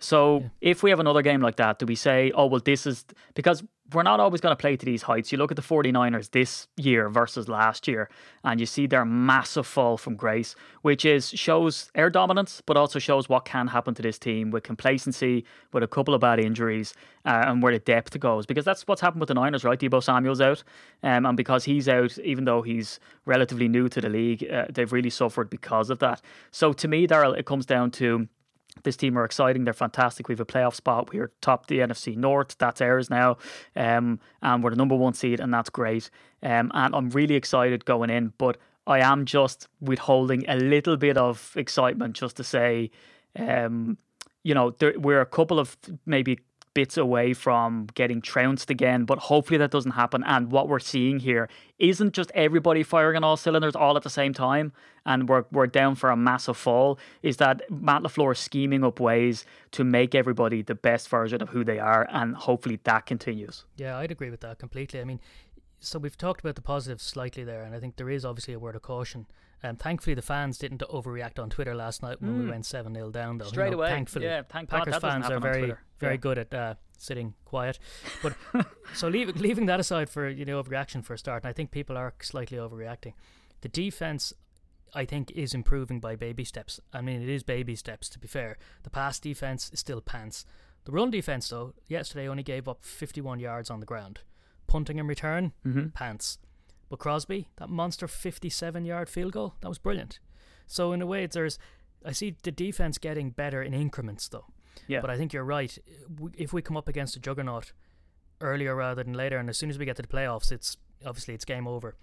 So 0.00 0.44
if 0.60 0.82
we 0.82 0.90
have 0.90 1.00
another 1.00 1.22
game 1.22 1.40
like 1.40 1.56
that, 1.56 1.80
do 1.80 1.86
we 1.86 1.96
say, 1.96 2.30
oh, 2.34 2.46
well, 2.46 2.60
this 2.64 2.86
is 2.86 3.04
because 3.34 3.64
we're 3.92 4.02
not 4.02 4.20
always 4.20 4.40
going 4.40 4.52
to 4.52 4.60
play 4.60 4.76
to 4.76 4.84
these 4.84 5.02
heights. 5.02 5.32
You 5.32 5.38
look 5.38 5.50
at 5.50 5.56
the 5.56 5.62
49ers 5.62 6.30
this 6.30 6.68
year 6.76 7.08
versus 7.08 7.48
last 7.48 7.88
year, 7.88 8.10
and 8.44 8.60
you 8.60 8.66
see 8.66 8.86
their 8.86 9.04
massive 9.04 9.66
fall 9.66 9.96
from 9.96 10.14
grace, 10.14 10.54
which 10.82 11.04
is 11.04 11.30
shows 11.30 11.90
air 11.94 12.10
dominance, 12.10 12.62
but 12.66 12.76
also 12.76 12.98
shows 12.98 13.28
what 13.28 13.44
can 13.44 13.68
happen 13.68 13.94
to 13.94 14.02
this 14.02 14.18
team 14.18 14.50
with 14.50 14.62
complacency, 14.62 15.44
with 15.72 15.82
a 15.82 15.88
couple 15.88 16.12
of 16.12 16.20
bad 16.20 16.38
injuries, 16.38 16.92
uh, 17.24 17.44
and 17.46 17.62
where 17.62 17.72
the 17.72 17.78
depth 17.78 18.18
goes. 18.20 18.44
Because 18.44 18.64
that's 18.64 18.86
what's 18.86 19.00
happened 19.00 19.20
with 19.20 19.28
the 19.28 19.34
Niners, 19.34 19.64
right? 19.64 19.78
Deebo 19.78 20.02
Samuel's 20.02 20.40
out, 20.40 20.62
um, 21.02 21.24
and 21.24 21.36
because 21.36 21.64
he's 21.64 21.88
out, 21.88 22.18
even 22.18 22.44
though 22.44 22.60
he's 22.60 23.00
relatively 23.24 23.68
new 23.68 23.88
to 23.88 24.00
the 24.00 24.08
league, 24.08 24.46
uh, 24.50 24.66
they've 24.70 24.92
really 24.92 25.10
suffered 25.10 25.48
because 25.48 25.88
of 25.88 25.98
that. 26.00 26.20
So 26.50 26.72
to 26.74 26.88
me, 26.88 27.06
Daryl, 27.06 27.38
it 27.38 27.46
comes 27.46 27.64
down 27.64 27.90
to 27.92 28.28
this 28.82 28.96
team 28.96 29.18
are 29.18 29.24
exciting. 29.24 29.64
They're 29.64 29.72
fantastic. 29.74 30.28
We 30.28 30.32
have 30.32 30.40
a 30.40 30.46
playoff 30.46 30.74
spot. 30.74 31.12
We're 31.12 31.32
top 31.40 31.66
the 31.66 31.78
NFC 31.78 32.16
North. 32.16 32.56
That's 32.58 32.80
ours 32.80 33.10
now. 33.10 33.36
Um, 33.76 34.20
and 34.42 34.62
we're 34.62 34.70
the 34.70 34.76
number 34.76 34.96
one 34.96 35.14
seed, 35.14 35.40
and 35.40 35.52
that's 35.52 35.70
great. 35.70 36.10
Um, 36.42 36.70
and 36.74 36.94
I'm 36.94 37.10
really 37.10 37.34
excited 37.34 37.84
going 37.84 38.10
in, 38.10 38.32
but 38.38 38.58
I 38.86 39.00
am 39.00 39.26
just 39.26 39.68
withholding 39.80 40.48
a 40.48 40.56
little 40.56 40.96
bit 40.96 41.18
of 41.18 41.52
excitement 41.56 42.14
just 42.14 42.36
to 42.36 42.44
say, 42.44 42.90
um, 43.36 43.98
you 44.42 44.54
know, 44.54 44.70
there, 44.70 44.98
we're 44.98 45.20
a 45.20 45.26
couple 45.26 45.58
of 45.58 45.76
maybe 46.06 46.38
bits 46.78 46.96
away 46.96 47.34
from 47.34 47.88
getting 47.94 48.20
trounced 48.22 48.70
again, 48.70 49.04
but 49.04 49.18
hopefully 49.18 49.58
that 49.58 49.72
doesn't 49.72 49.96
happen. 50.02 50.22
And 50.22 50.52
what 50.52 50.68
we're 50.68 50.78
seeing 50.78 51.18
here 51.18 51.48
isn't 51.80 52.12
just 52.12 52.30
everybody 52.36 52.84
firing 52.84 53.16
on 53.16 53.24
all 53.24 53.36
cylinders 53.36 53.74
all 53.74 53.96
at 53.96 54.04
the 54.04 54.10
same 54.20 54.32
time 54.32 54.70
and 55.04 55.28
we're, 55.28 55.44
we're 55.50 55.66
down 55.66 55.96
for 55.96 56.10
a 56.10 56.16
massive 56.16 56.56
fall, 56.56 56.96
is 57.20 57.38
that 57.38 57.68
Matt 57.68 58.02
LaFleur 58.02 58.30
is 58.30 58.38
scheming 58.38 58.84
up 58.84 59.00
ways 59.00 59.44
to 59.72 59.82
make 59.82 60.14
everybody 60.14 60.62
the 60.62 60.76
best 60.76 61.08
version 61.08 61.42
of 61.42 61.48
who 61.48 61.64
they 61.64 61.80
are, 61.80 62.06
and 62.12 62.36
hopefully 62.36 62.78
that 62.84 63.06
continues. 63.06 63.64
Yeah, 63.76 63.98
I'd 63.98 64.12
agree 64.12 64.30
with 64.30 64.42
that 64.42 64.60
completely. 64.60 65.00
I 65.00 65.04
mean, 65.04 65.18
so 65.80 65.98
we've 65.98 66.16
talked 66.16 66.42
about 66.42 66.54
the 66.54 66.62
positives 66.62 67.02
slightly 67.02 67.42
there, 67.42 67.62
and 67.64 67.74
I 67.74 67.80
think 67.80 67.96
there 67.96 68.10
is 68.10 68.24
obviously 68.24 68.54
a 68.54 68.60
word 68.60 68.76
of 68.76 68.82
caution. 68.82 69.26
And 69.62 69.78
thankfully, 69.78 70.14
the 70.14 70.22
fans 70.22 70.56
didn't 70.58 70.82
overreact 70.82 71.38
on 71.42 71.50
Twitter 71.50 71.74
last 71.74 72.02
night 72.02 72.20
when 72.22 72.38
we 72.44 72.48
went 72.50 72.64
7 72.64 72.94
0 72.94 73.10
down, 73.10 73.38
though. 73.38 73.46
You 73.46 73.50
Mm. 73.52 73.70
Know, 73.70 73.76
away. 73.78 73.88
Thankfully. 73.90 74.24
Yeah, 74.26 74.42
thank 74.48 74.68
Packers 74.70 74.94
doesn't 74.94 75.10
fans 75.10 75.30
are 75.30 75.40
very, 75.40 75.72
very 75.98 76.14
Yeah. 76.14 76.16
good 76.16 76.38
at 76.38 76.54
uh, 76.54 76.74
sitting 76.96 77.34
quiet. 77.44 77.78
But 78.22 78.34
so 78.94 79.08
leave, 79.08 79.34
leaving 79.40 79.66
that 79.66 79.80
aside 79.80 80.08
for 80.10 80.28
you 80.28 80.44
know 80.44 80.62
overreaction 80.62 81.04
for 81.04 81.14
a 81.14 81.18
start, 81.18 81.42
and 81.42 81.50
I 81.50 81.52
think 81.52 81.70
people 81.72 81.96
are 81.96 82.14
slightly 82.22 82.56
overreacting. 82.58 83.14
The 83.62 83.68
defense, 83.68 84.32
I 84.94 85.04
think, 85.04 85.32
is 85.32 85.54
improving 85.54 85.98
by 85.98 86.14
baby 86.14 86.44
steps. 86.44 86.78
I 86.92 87.00
mean, 87.00 87.20
it 87.20 87.28
is 87.28 87.42
baby 87.42 87.74
steps. 87.74 88.08
To 88.10 88.18
be 88.20 88.28
fair, 88.28 88.56
the 88.84 88.90
pass 88.90 89.18
defense 89.18 89.70
is 89.72 89.80
still 89.80 90.00
pants. 90.00 90.44
The 90.84 90.92
run 90.92 91.10
defense, 91.10 91.48
though, 91.48 91.74
yesterday 91.88 92.28
only 92.28 92.44
gave 92.44 92.68
up 92.68 92.84
51 92.84 93.40
yards 93.40 93.70
on 93.70 93.80
the 93.80 93.86
ground. 93.86 94.20
Punting 94.68 95.00
and 95.00 95.08
return, 95.08 95.52
Mm-hmm. 95.66 95.88
pants. 95.88 96.38
But 96.88 96.98
Crosby, 96.98 97.48
that 97.56 97.68
monster 97.68 98.08
57 98.08 98.84
yard 98.84 99.08
field 99.08 99.32
goal, 99.32 99.54
that 99.60 99.68
was 99.68 99.78
brilliant. 99.78 100.18
So 100.66 100.92
in 100.92 101.02
a 101.02 101.06
way, 101.06 101.26
there's, 101.26 101.58
I 102.04 102.12
see 102.12 102.36
the 102.42 102.52
defense 102.52 102.98
getting 102.98 103.30
better 103.30 103.62
in 103.62 103.74
increments, 103.74 104.28
though. 104.28 104.46
Yeah. 104.86 105.00
But 105.00 105.10
I 105.10 105.16
think 105.16 105.32
you're 105.32 105.44
right. 105.44 105.76
If 106.36 106.52
we 106.52 106.62
come 106.62 106.76
up 106.76 106.88
against 106.88 107.16
a 107.16 107.20
juggernaut 107.20 107.72
earlier 108.40 108.74
rather 108.74 109.02
than 109.02 109.14
later, 109.14 109.38
and 109.38 109.48
as 109.48 109.58
soon 109.58 109.70
as 109.70 109.78
we 109.78 109.84
get 109.84 109.96
to 109.96 110.02
the 110.02 110.08
playoffs, 110.08 110.52
it's 110.52 110.76
obviously 111.04 111.34
it's 111.34 111.44
game 111.44 111.66
over. 111.66 111.96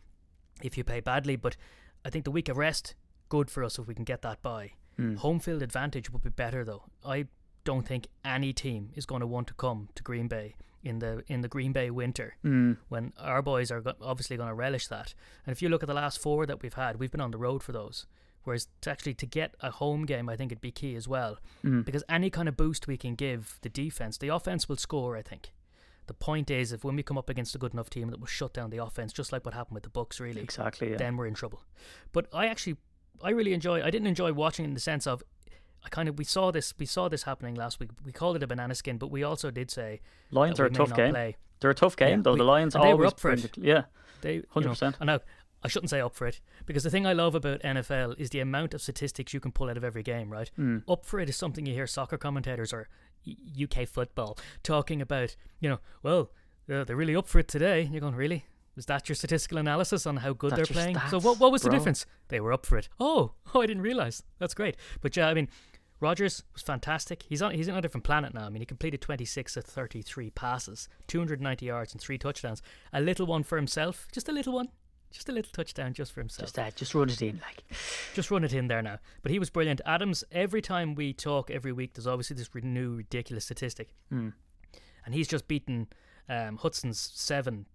If 0.61 0.77
you 0.77 0.83
play 0.83 0.99
badly, 0.99 1.35
but 1.35 1.55
I 2.03 2.09
think 2.09 2.25
the 2.25 2.31
week 2.31 2.49
of 2.49 2.57
rest 2.57 2.95
good 3.29 3.49
for 3.49 3.63
us 3.63 3.79
if 3.79 3.87
we 3.87 3.95
can 3.95 4.03
get 4.03 4.21
that 4.21 4.41
by. 4.41 4.71
Hmm. 4.97 5.15
Home 5.15 5.39
field 5.39 5.61
advantage 5.61 6.09
would 6.11 6.21
be 6.21 6.29
better 6.29 6.63
though. 6.63 6.83
I 7.03 7.25
don't 7.63 7.85
think 7.85 8.07
any 8.23 8.53
team 8.53 8.91
is 8.95 9.05
going 9.05 9.21
to 9.21 9.27
want 9.27 9.47
to 9.47 9.53
come 9.55 9.89
to 9.95 10.03
Green 10.03 10.27
Bay 10.27 10.55
in 10.85 10.99
the 10.99 11.23
in 11.27 11.41
the 11.41 11.47
Green 11.47 11.73
Bay 11.73 11.89
winter 11.89 12.35
hmm. 12.41 12.73
when 12.87 13.11
our 13.17 13.41
boys 13.41 13.71
are 13.71 13.81
go- 13.81 13.95
obviously 14.01 14.37
going 14.37 14.49
to 14.49 14.55
relish 14.55 14.87
that. 14.87 15.13
And 15.45 15.51
if 15.51 15.61
you 15.61 15.67
look 15.67 15.83
at 15.83 15.87
the 15.87 15.93
last 15.93 16.19
four 16.19 16.45
that 16.45 16.61
we've 16.61 16.73
had, 16.75 16.99
we've 16.99 17.11
been 17.11 17.21
on 17.21 17.31
the 17.31 17.37
road 17.37 17.63
for 17.63 17.71
those. 17.71 18.05
Whereas 18.43 18.67
to 18.81 18.91
actually 18.91 19.15
to 19.15 19.25
get 19.25 19.55
a 19.59 19.71
home 19.71 20.05
game, 20.05 20.29
I 20.29 20.35
think 20.35 20.51
it'd 20.51 20.61
be 20.61 20.71
key 20.71 20.95
as 20.95 21.07
well, 21.07 21.39
hmm. 21.63 21.81
because 21.81 22.03
any 22.07 22.29
kind 22.29 22.47
of 22.47 22.55
boost 22.55 22.87
we 22.87 22.95
can 22.95 23.15
give 23.15 23.57
the 23.61 23.69
defense, 23.69 24.17
the 24.17 24.29
offense 24.29 24.69
will 24.69 24.77
score. 24.77 25.17
I 25.17 25.23
think. 25.23 25.51
The 26.07 26.13
point 26.13 26.51
is, 26.51 26.71
if 26.71 26.83
when 26.83 26.95
we 26.95 27.01
come 27.03 27.17
up 27.17 27.29
against 27.29 27.55
a 27.55 27.57
good 27.57 27.73
enough 27.73 27.89
team 27.89 28.09
that 28.11 28.19
will 28.19 28.27
shut 28.27 28.53
down 28.53 28.69
the 28.69 28.77
offense, 28.77 29.11
just 29.11 29.31
like 29.31 29.43
what 29.43 29.55
happened 29.55 29.73
with 29.73 29.83
the 29.83 29.89
Bucks, 29.89 30.19
really, 30.19 30.41
Exactly. 30.41 30.91
Yeah. 30.91 30.97
then 30.97 31.17
we're 31.17 31.25
in 31.25 31.33
trouble. 31.33 31.63
But 32.11 32.27
I 32.31 32.45
actually, 32.45 32.77
I 33.23 33.31
really 33.31 33.53
enjoy. 33.53 33.81
I 33.81 33.89
didn't 33.89 34.07
enjoy 34.07 34.31
watching 34.31 34.65
in 34.65 34.75
the 34.75 34.79
sense 34.79 35.07
of, 35.07 35.23
I 35.85 35.89
kind 35.89 36.09
of 36.09 36.17
we 36.17 36.23
saw 36.25 36.49
this 36.51 36.73
we 36.79 36.85
saw 36.87 37.07
this 37.07 37.23
happening 37.23 37.53
last 37.55 37.79
week. 37.79 37.91
We 38.03 38.11
called 38.11 38.35
it 38.35 38.43
a 38.43 38.47
banana 38.47 38.73
skin, 38.75 38.97
but 38.97 39.11
we 39.11 39.23
also 39.23 39.51
did 39.51 39.69
say 39.69 40.01
Lions 40.31 40.59
are 40.59 40.65
a 40.65 40.69
tough 40.71 40.93
game. 40.95 41.11
play. 41.11 41.35
They're 41.59 41.69
a 41.71 41.75
tough 41.75 41.95
game, 41.95 42.19
Yeah, 42.19 42.23
though. 42.23 42.31
we- 42.33 42.39
the 42.39 42.43
Lions 42.43 42.73
they 42.73 42.79
were 42.79 42.85
always 42.87 43.11
up 43.11 43.19
for 43.19 43.31
it. 43.31 43.57
yeah. 43.57 43.83
They 44.21 44.35
you 44.35 44.43
100%. 44.55 44.95
I 44.99 45.05
know. 45.05 45.19
I 45.63 45.67
shouldn't 45.67 45.89
say 45.89 45.99
up 46.01 46.13
for 46.15 46.27
it 46.27 46.41
because 46.67 46.83
the 46.83 46.89
thing 46.91 47.07
I 47.07 47.13
love 47.13 47.33
about 47.33 47.61
NFL 47.63 48.15
is 48.19 48.29
the 48.29 48.39
amount 48.39 48.73
of 48.75 48.81
statistics 48.81 49.33
you 49.33 49.39
can 49.39 49.51
pull 49.51 49.69
out 49.69 49.77
of 49.77 49.83
every 49.83 50.03
game. 50.03 50.29
Right, 50.31 50.49
Hmm. 50.55 50.79
up 50.87 51.05
for 51.05 51.19
it 51.19 51.29
is 51.29 51.37
something 51.37 51.65
you 51.65 51.73
hear 51.73 51.87
soccer 51.87 52.17
commentators 52.17 52.71
or 52.73 52.87
UK 53.25 53.85
football 53.87 54.37
talking 54.63 55.01
about. 55.01 55.35
You 55.59 55.69
know, 55.69 55.79
well, 56.03 56.31
uh, 56.71 56.83
they're 56.83 56.95
really 56.95 57.15
up 57.15 57.27
for 57.27 57.39
it 57.39 57.47
today. 57.47 57.83
You're 57.83 58.01
going 58.01 58.15
really. 58.15 58.45
Is 58.75 58.85
that 58.87 59.07
your 59.07 59.15
statistical 59.15 59.57
analysis 59.57 60.05
on 60.05 60.17
how 60.17 60.33
good 60.33 60.51
That's 60.51 60.67
they're 60.69 60.83
playing? 60.93 60.97
so 61.09 61.19
what 61.19 61.39
what 61.39 61.51
was 61.51 61.61
the 61.61 61.69
difference? 61.69 62.05
They 62.27 62.39
were 62.41 62.51
up 62.53 62.65
for 62.65 62.77
it. 62.77 62.89
Oh, 62.99 63.31
oh, 63.55 63.61
I 63.61 63.65
didn't 63.65 63.83
realize. 63.83 64.21
That's 64.37 64.53
great. 64.53 64.75
But 65.01 65.15
yeah, 65.15 65.29
I 65.29 65.33
mean, 65.33 65.47
Rodgers 65.99 66.43
was 66.53 66.61
fantastic. 66.61 67.23
He's 67.23 67.41
on 67.41 67.53
he's 67.53 67.69
on 67.69 67.77
a 67.77 67.81
different 67.81 68.03
planet 68.03 68.33
now. 68.33 68.45
I 68.45 68.49
mean, 68.49 68.61
he 68.61 68.65
completed 68.65 69.01
26 69.01 69.57
of 69.57 69.65
33 69.65 70.29
passes, 70.31 70.89
290 71.07 71.65
yards 71.65 71.93
and 71.93 72.01
three 72.01 72.17
touchdowns. 72.17 72.61
A 72.91 73.01
little 73.01 73.25
one 73.25 73.43
for 73.43 73.55
himself, 73.55 74.07
just 74.11 74.27
a 74.29 74.31
little 74.31 74.53
one. 74.53 74.69
Just 75.11 75.29
a 75.29 75.31
little 75.31 75.51
touchdown 75.53 75.93
just 75.93 76.11
for 76.11 76.19
himself. 76.19 76.47
Just, 76.47 76.59
uh, 76.59 76.71
just 76.75 76.93
run 76.93 77.09
it 77.09 77.21
in. 77.21 77.39
Like, 77.41 77.63
Just 78.13 78.29
run 78.31 78.43
it 78.43 78.51
in 78.51 78.67
there 78.67 78.81
now. 78.81 78.99
But 79.21 79.31
he 79.31 79.39
was 79.39 79.49
brilliant. 79.49 79.79
Adams, 79.85 80.25
every 80.29 80.61
time 80.61 80.93
we 80.93 81.13
talk 81.13 81.49
every 81.49 81.71
week, 81.71 81.93
there's 81.93 82.07
obviously 82.07 82.35
this 82.35 82.49
new 82.53 82.95
ridiculous 82.95 83.45
statistic. 83.45 83.93
Hmm. 84.09 84.29
And 85.05 85.15
he's 85.15 85.29
just 85.29 85.47
beaten 85.47 85.87
um, 86.27 86.57
Hutson's 86.57 86.99
seven 86.99 87.65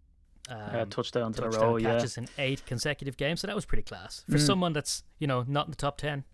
um, 0.51 0.59
uh, 0.59 0.85
touchdowns 0.87 1.39
in 1.39 1.45
a 1.45 1.47
touchdown 1.47 1.71
row. 1.71 1.77
Yeah. 1.79 1.95
catches 1.95 2.19
in 2.19 2.29
eight 2.37 2.67
consecutive 2.67 3.17
games. 3.17 3.41
So 3.41 3.47
that 3.47 3.57
was 3.57 3.65
pretty 3.65 3.85
class. 3.85 4.23
For 4.29 4.37
someone 4.37 4.75
that's, 4.75 5.03
you 5.19 5.27
know, 5.27 5.43
not 5.49 5.67
in 5.67 5.71
the 5.71 5.77
top 5.77 5.97
10. 5.97 6.25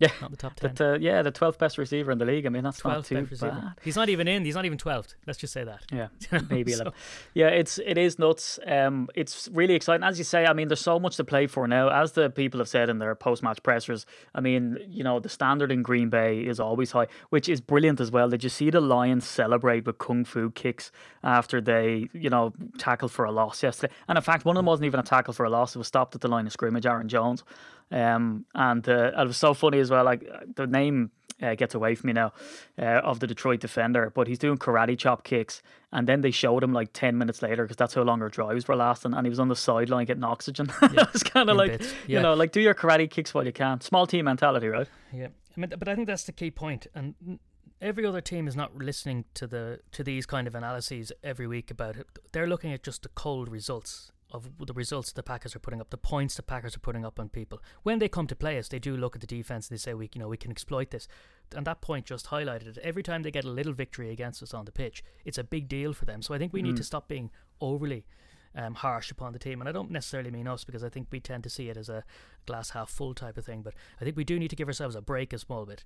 Yeah. 0.00 0.08
Not 0.22 0.30
the 0.30 0.36
top 0.36 0.54
10. 0.56 0.74
That, 0.74 0.94
uh, 0.94 0.98
yeah, 0.98 1.20
the 1.22 1.30
12th 1.30 1.58
best 1.58 1.76
receiver 1.78 2.10
in 2.10 2.18
the 2.18 2.24
league. 2.24 2.46
I 2.46 2.48
mean, 2.48 2.64
that's 2.64 2.82
not 2.82 3.04
too 3.04 3.22
best 3.22 3.40
bad. 3.42 3.74
He's 3.82 3.96
not 3.96 4.08
even 4.08 4.26
in. 4.26 4.44
He's 4.46 4.54
not 4.54 4.64
even 4.64 4.78
12th. 4.78 5.14
Let's 5.26 5.38
just 5.38 5.52
say 5.52 5.62
that. 5.64 5.82
Yeah, 5.92 6.08
maybe 6.50 6.72
So- 6.72 6.82
eleven. 6.82 6.92
Yeah, 7.34 7.48
it's 7.48 7.78
it 7.78 7.98
is 7.98 8.18
nuts. 8.18 8.58
Um, 8.66 9.08
it's 9.14 9.48
really 9.52 9.74
exciting, 9.74 10.02
as 10.02 10.16
you 10.18 10.24
say. 10.24 10.46
I 10.46 10.54
mean, 10.54 10.68
there's 10.68 10.80
so 10.80 10.98
much 10.98 11.16
to 11.18 11.24
play 11.24 11.46
for 11.46 11.68
now. 11.68 11.88
As 11.90 12.12
the 12.12 12.30
people 12.30 12.58
have 12.60 12.68
said 12.68 12.88
in 12.88 12.98
their 12.98 13.14
post-match 13.14 13.62
pressers, 13.62 14.06
I 14.34 14.40
mean, 14.40 14.78
you 14.88 15.04
know, 15.04 15.20
the 15.20 15.28
standard 15.28 15.70
in 15.70 15.82
Green 15.82 16.08
Bay 16.08 16.40
is 16.40 16.58
always 16.58 16.92
high, 16.92 17.06
which 17.28 17.46
is 17.48 17.60
brilliant 17.60 18.00
as 18.00 18.10
well. 18.10 18.28
Did 18.30 18.42
you 18.42 18.48
see 18.50 18.70
the 18.70 18.80
Lions 18.80 19.26
celebrate 19.26 19.84
with 19.84 19.98
kung 19.98 20.24
fu 20.24 20.50
kicks 20.50 20.90
after 21.22 21.60
they, 21.60 22.08
you 22.14 22.30
know, 22.30 22.54
tackled 22.78 23.12
for 23.12 23.26
a 23.26 23.30
loss 23.32 23.62
yesterday? 23.62 23.92
And 24.08 24.16
in 24.16 24.22
fact, 24.22 24.46
one 24.46 24.56
of 24.56 24.60
them 24.60 24.66
wasn't 24.66 24.86
even 24.86 24.98
a 24.98 25.02
tackle 25.02 25.34
for 25.34 25.44
a 25.44 25.50
loss; 25.50 25.74
it 25.74 25.78
was 25.78 25.88
stopped 25.88 26.14
at 26.14 26.22
the 26.22 26.28
line 26.28 26.46
of 26.46 26.52
scrimmage. 26.52 26.86
Aaron 26.86 27.08
Jones. 27.08 27.44
Um, 27.90 28.44
and 28.54 28.88
uh, 28.88 29.12
it 29.16 29.26
was 29.26 29.36
so 29.36 29.54
funny 29.54 29.78
as 29.78 29.90
well. 29.90 30.04
Like 30.04 30.28
the 30.54 30.66
name 30.66 31.10
uh, 31.42 31.54
gets 31.54 31.74
away 31.74 31.94
from 31.94 32.08
me 32.08 32.12
now 32.12 32.32
uh, 32.78 33.00
of 33.02 33.20
the 33.20 33.26
Detroit 33.26 33.60
defender, 33.60 34.12
but 34.14 34.26
he's 34.26 34.38
doing 34.38 34.58
karate 34.58 34.96
chop 34.98 35.24
kicks, 35.24 35.62
and 35.92 36.06
then 36.06 36.20
they 36.20 36.30
showed 36.30 36.62
him 36.62 36.72
like 36.72 36.92
ten 36.92 37.18
minutes 37.18 37.42
later 37.42 37.64
because 37.64 37.76
that's 37.76 37.94
how 37.94 38.02
long 38.02 38.22
our 38.22 38.28
drives 38.28 38.68
were 38.68 38.76
lasting, 38.76 39.14
and 39.14 39.26
he 39.26 39.30
was 39.30 39.40
on 39.40 39.48
the 39.48 39.56
sideline 39.56 40.06
getting 40.06 40.24
oxygen. 40.24 40.70
it 40.82 41.12
was 41.12 41.22
kind 41.22 41.50
of 41.50 41.56
like 41.56 41.78
bits, 41.78 41.92
you 42.06 42.20
know, 42.20 42.34
like 42.34 42.52
do 42.52 42.60
your 42.60 42.74
karate 42.74 43.10
kicks 43.10 43.34
while 43.34 43.44
you 43.44 43.52
can. 43.52 43.80
Small 43.80 44.06
team 44.06 44.26
mentality, 44.26 44.68
right? 44.68 44.88
Yeah, 45.12 45.28
I 45.56 45.60
mean, 45.60 45.72
but 45.78 45.88
I 45.88 45.94
think 45.94 46.06
that's 46.06 46.24
the 46.24 46.32
key 46.32 46.50
point. 46.50 46.60
point, 46.60 46.86
and 46.94 47.38
every 47.80 48.04
other 48.04 48.20
team 48.20 48.46
is 48.46 48.54
not 48.54 48.76
listening 48.76 49.24
to 49.34 49.46
the 49.46 49.80
to 49.92 50.04
these 50.04 50.26
kind 50.26 50.46
of 50.46 50.54
analyses 50.54 51.12
every 51.24 51.46
week 51.46 51.70
about 51.70 51.96
it. 51.96 52.06
They're 52.32 52.46
looking 52.46 52.72
at 52.72 52.82
just 52.82 53.02
the 53.02 53.08
cold 53.10 53.48
results 53.48 54.12
of 54.32 54.66
the 54.66 54.72
results 54.72 55.12
the 55.12 55.22
Packers 55.22 55.54
are 55.56 55.60
putting 55.60 55.80
up, 55.80 55.90
the 55.90 55.96
points 55.96 56.34
the 56.34 56.42
Packers 56.42 56.76
are 56.76 56.80
putting 56.80 57.04
up 57.04 57.18
on 57.18 57.28
people. 57.28 57.62
When 57.82 57.98
they 57.98 58.08
come 58.08 58.26
to 58.28 58.36
play 58.36 58.58
us, 58.58 58.68
they 58.68 58.78
do 58.78 58.96
look 58.96 59.14
at 59.14 59.20
the 59.20 59.26
defense 59.26 59.68
and 59.68 59.76
they 59.76 59.80
say, 59.80 59.94
"We, 59.94 60.10
you 60.14 60.20
know, 60.20 60.28
we 60.28 60.36
can 60.36 60.50
exploit 60.50 60.90
this." 60.90 61.08
And 61.54 61.66
that 61.66 61.80
point 61.80 62.06
just 62.06 62.26
highlighted 62.26 62.66
it. 62.68 62.78
Every 62.78 63.02
time 63.02 63.22
they 63.22 63.30
get 63.30 63.44
a 63.44 63.50
little 63.50 63.72
victory 63.72 64.10
against 64.10 64.42
us 64.42 64.54
on 64.54 64.64
the 64.64 64.72
pitch, 64.72 65.02
it's 65.24 65.38
a 65.38 65.44
big 65.44 65.68
deal 65.68 65.92
for 65.92 66.04
them. 66.04 66.22
So 66.22 66.34
I 66.34 66.38
think 66.38 66.52
we 66.52 66.62
need 66.62 66.76
to 66.76 66.84
stop 66.84 67.08
being 67.08 67.30
overly 67.60 68.06
um, 68.54 68.74
harsh 68.74 69.10
upon 69.10 69.32
the 69.32 69.38
team. 69.38 69.60
And 69.60 69.68
I 69.68 69.72
don't 69.72 69.90
necessarily 69.90 70.30
mean 70.30 70.48
us 70.48 70.64
because 70.64 70.84
I 70.84 70.88
think 70.88 71.08
we 71.10 71.20
tend 71.20 71.44
to 71.44 71.50
see 71.50 71.68
it 71.68 71.76
as 71.76 71.88
a 71.88 72.04
glass 72.46 72.70
half 72.70 72.90
full 72.90 73.14
type 73.14 73.36
of 73.36 73.44
thing. 73.44 73.62
But 73.62 73.74
I 74.00 74.04
think 74.04 74.16
we 74.16 74.24
do 74.24 74.38
need 74.38 74.50
to 74.50 74.56
give 74.56 74.68
ourselves 74.68 74.94
a 74.94 75.00
break 75.00 75.32
a 75.32 75.38
small 75.38 75.66
bit 75.66 75.84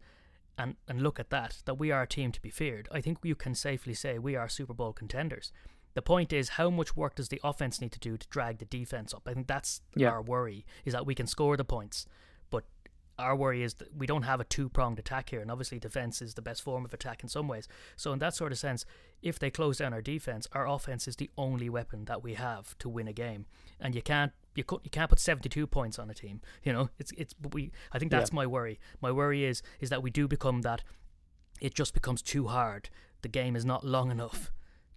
and, 0.57 0.77
and 0.89 1.03
look 1.03 1.19
at 1.19 1.31
that, 1.31 1.63
that 1.65 1.75
we 1.79 1.91
are 1.91 2.03
a 2.03 2.07
team 2.07 2.33
to 2.33 2.41
be 2.41 2.51
feared. 2.51 2.89
I 2.93 3.01
think 3.01 3.19
you 3.23 3.35
can 3.35 3.55
safely 3.55 3.95
say 3.95 4.19
we 4.19 4.37
are 4.37 4.49
Super 4.49 4.75
Bowl 4.75 4.93
contenders. 4.93 5.53
The 5.95 6.03
point 6.03 6.33
is, 6.33 6.51
how 6.51 6.71
much 6.71 6.97
work 6.97 7.15
does 7.15 7.29
the 7.29 7.41
offense 7.45 7.81
need 7.81 7.93
to 7.93 7.99
do 8.01 8.17
to 8.17 8.29
drag 8.29 8.59
the 8.59 8.65
defense 8.65 9.15
up? 9.15 9.23
I 9.27 9.35
think 9.35 9.47
that's 9.47 9.81
Yeah. 9.97 10.11
our 10.11 10.23
worry, 10.23 10.67
is 10.85 10.93
that 10.93 11.07
we 11.07 11.15
can 11.15 11.27
score 11.27 11.57
the 11.57 11.65
points, 11.65 12.07
but 12.51 12.65
our 13.17 13.37
worry 13.37 13.63
is 13.63 13.75
that 13.75 13.95
we 13.97 14.07
don't 14.07 14.23
have 14.25 14.41
a 14.41 14.45
two 14.45 14.69
pronged 14.69 14.99
attack 14.99 15.31
here, 15.31 15.41
and 15.41 15.51
obviously 15.51 15.79
defense 15.79 16.21
is 16.21 16.35
the 16.35 16.43
best 16.43 16.63
form 16.63 16.85
of 16.85 16.93
attack 16.93 17.23
in 17.23 17.29
some 17.29 17.47
ways. 17.47 17.69
So 17.95 18.13
in 18.13 18.19
that 18.19 18.35
sort 18.35 18.51
of 18.51 18.59
sense, 18.59 18.85
if 19.23 19.39
they 19.39 19.51
close 19.51 19.79
down 19.79 19.93
our 19.93 20.03
defense, 20.03 20.49
our 20.53 20.67
offense 20.67 21.07
is 21.07 21.15
the 21.17 21.31
only 21.39 21.69
weapon 21.71 22.07
that 22.07 22.25
we 22.25 22.35
have 22.35 22.77
to 22.79 22.89
win 22.89 23.07
a 23.07 23.13
game, 23.13 23.47
and 23.79 23.95
you 23.95 24.03
can't 24.03 24.33
you 24.57 24.65
could 24.65 24.81
you 24.85 24.91
can't 24.91 25.11
put 25.11 25.21
seventy 25.21 25.49
two 25.49 25.67
points 25.69 25.99
on 25.99 26.11
a 26.11 26.15
team. 26.15 26.41
You 26.65 26.73
know, 26.73 26.91
it's 26.99 27.13
it's 27.17 27.35
but 27.35 27.55
we. 27.55 27.71
I 27.93 28.01
think 28.01 28.11
that's 28.11 28.33
my 28.33 28.47
worry. 28.47 28.81
My 29.01 29.13
worry 29.13 29.45
is 29.45 29.63
is 29.79 29.91
that 29.91 30.03
we 30.03 30.11
do 30.11 30.27
become 30.27 30.63
that. 30.63 30.83
It 31.61 31.75
just 31.75 31.95
becomes 31.95 32.21
too 32.21 32.49
hard. 32.49 32.91
The 33.23 33.29
game 33.29 33.55
is 33.55 33.65
not 33.65 33.85
long 33.87 34.11
enough 34.11 34.51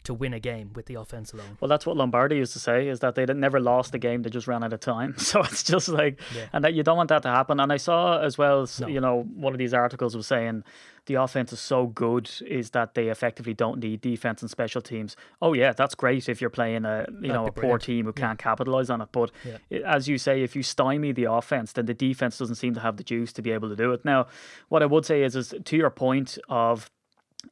to 0.03 0.13
win 0.13 0.33
a 0.33 0.39
game 0.39 0.71
with 0.73 0.85
the 0.85 0.95
offense 0.95 1.33
alone. 1.33 1.57
Well, 1.59 1.67
that's 1.67 1.85
what 1.85 1.97
Lombardi 1.97 2.37
used 2.37 2.53
to 2.53 2.59
say: 2.59 2.87
is 2.87 2.99
that 3.01 3.15
they 3.15 3.25
never 3.25 3.59
lost 3.59 3.93
a 3.93 3.97
game; 3.97 4.21
they 4.21 4.29
just 4.29 4.47
ran 4.47 4.63
out 4.63 4.73
of 4.73 4.79
time. 4.79 5.15
So 5.27 5.41
it's 5.41 5.63
just 5.63 5.89
like, 5.89 6.19
Yeah. 6.35 6.47
and 6.53 6.63
that 6.63 6.73
you 6.73 6.83
don't 6.83 6.97
want 6.97 7.09
that 7.09 7.23
to 7.23 7.29
happen. 7.29 7.59
And 7.59 7.71
I 7.73 7.77
saw 7.77 8.19
as 8.19 8.37
well, 8.37 8.67
No. 8.79 8.87
you 8.87 9.01
know, 9.01 9.23
one 9.35 9.53
of 9.53 9.57
these 9.59 9.73
articles 9.73 10.15
was 10.15 10.25
saying 10.27 10.63
the 11.07 11.15
offense 11.15 11.53
is 11.53 11.59
so 11.61 11.87
good 11.87 12.29
is 12.45 12.71
that 12.71 12.93
they 12.93 13.07
effectively 13.07 13.53
don't 13.53 13.79
need 13.79 14.01
defense 14.01 14.41
and 14.41 14.51
special 14.51 14.81
teams. 14.81 15.15
Oh 15.41 15.53
yeah, 15.53 15.71
that's 15.73 15.95
great 15.95 16.27
if 16.29 16.41
you're 16.41 16.49
playing 16.49 16.85
a 16.85 17.05
you 17.21 17.29
know 17.29 17.47
a 17.47 17.51
poor 17.51 17.77
team 17.77 18.05
who 18.05 18.13
can't 18.13 18.39
capitalize 18.39 18.89
on 18.89 19.01
it. 19.01 19.09
But 19.11 19.31
Yeah. 19.45 19.79
as 19.85 20.07
you 20.07 20.17
say, 20.17 20.41
if 20.43 20.55
you 20.55 20.63
stymie 20.63 21.11
the 21.13 21.25
offense, 21.25 21.73
then 21.73 21.85
the 21.85 21.93
defense 21.93 22.37
doesn't 22.37 22.55
seem 22.55 22.73
to 22.75 22.79
have 22.81 22.97
the 22.97 23.03
juice 23.03 23.31
to 23.33 23.41
be 23.41 23.51
able 23.51 23.69
to 23.69 23.75
do 23.75 23.91
it. 23.93 24.03
Now, 24.05 24.27
what 24.69 24.83
I 24.83 24.85
would 24.85 25.05
say 25.05 25.23
is, 25.23 25.35
is 25.35 25.53
to 25.63 25.77
your 25.77 25.89
point 25.89 26.37
of 26.49 26.89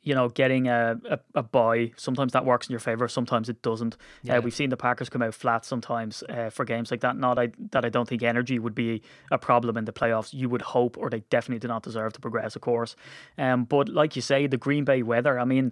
you 0.02 0.14
know, 0.14 0.30
getting 0.30 0.68
a, 0.68 1.00
a, 1.10 1.20
a 1.36 1.44
buy. 1.44 1.92
Sometimes 1.96 2.34
that 2.34 2.46
works 2.46 2.68
in 2.68 2.74
your 2.74 2.80
favor. 2.80 3.08
Sometimes 3.08 3.50
it 3.50 3.62
doesn't. 3.62 3.98
Yeah. 4.24 4.38
Uh, 4.38 4.42
we've 4.42 4.54
seen 4.54 4.70
the 4.70 4.78
Packers 4.78 5.10
come 5.10 5.22
out 5.22 5.34
flat 5.34 5.66
sometimes 5.66 6.24
uh, 6.30 6.50
for 6.50 6.66
games 6.66 6.92
like 6.92 7.02
that. 7.02 7.18
Not 7.18 7.40
I, 7.40 7.52
that 7.72 7.86
I 7.86 7.90
don't 7.90 8.08
think 8.08 8.24
energy 8.24 8.60
would 8.60 8.76
be 8.76 9.02
a 9.32 9.38
problem 9.38 9.78
in 9.78 9.86
the 9.86 9.94
playoffs. 9.94 10.34
You 10.34 10.50
would 10.50 10.62
hope, 10.62 10.98
or 10.98 11.10
they 11.10 11.22
definitely 11.30 11.60
do 11.60 11.68
not 11.68 11.84
deserve 11.84 12.14
to 12.14 12.20
progress, 12.20 12.56
of 12.56 12.62
course. 12.62 12.96
Um, 13.38 13.66
but 13.66 13.90
like 13.90 14.16
you 14.16 14.22
say, 14.22 14.48
the 14.48 14.58
Green 14.58 14.86
Bay 14.86 15.02
weather. 15.02 15.40
I 15.40 15.46
mean, 15.46 15.72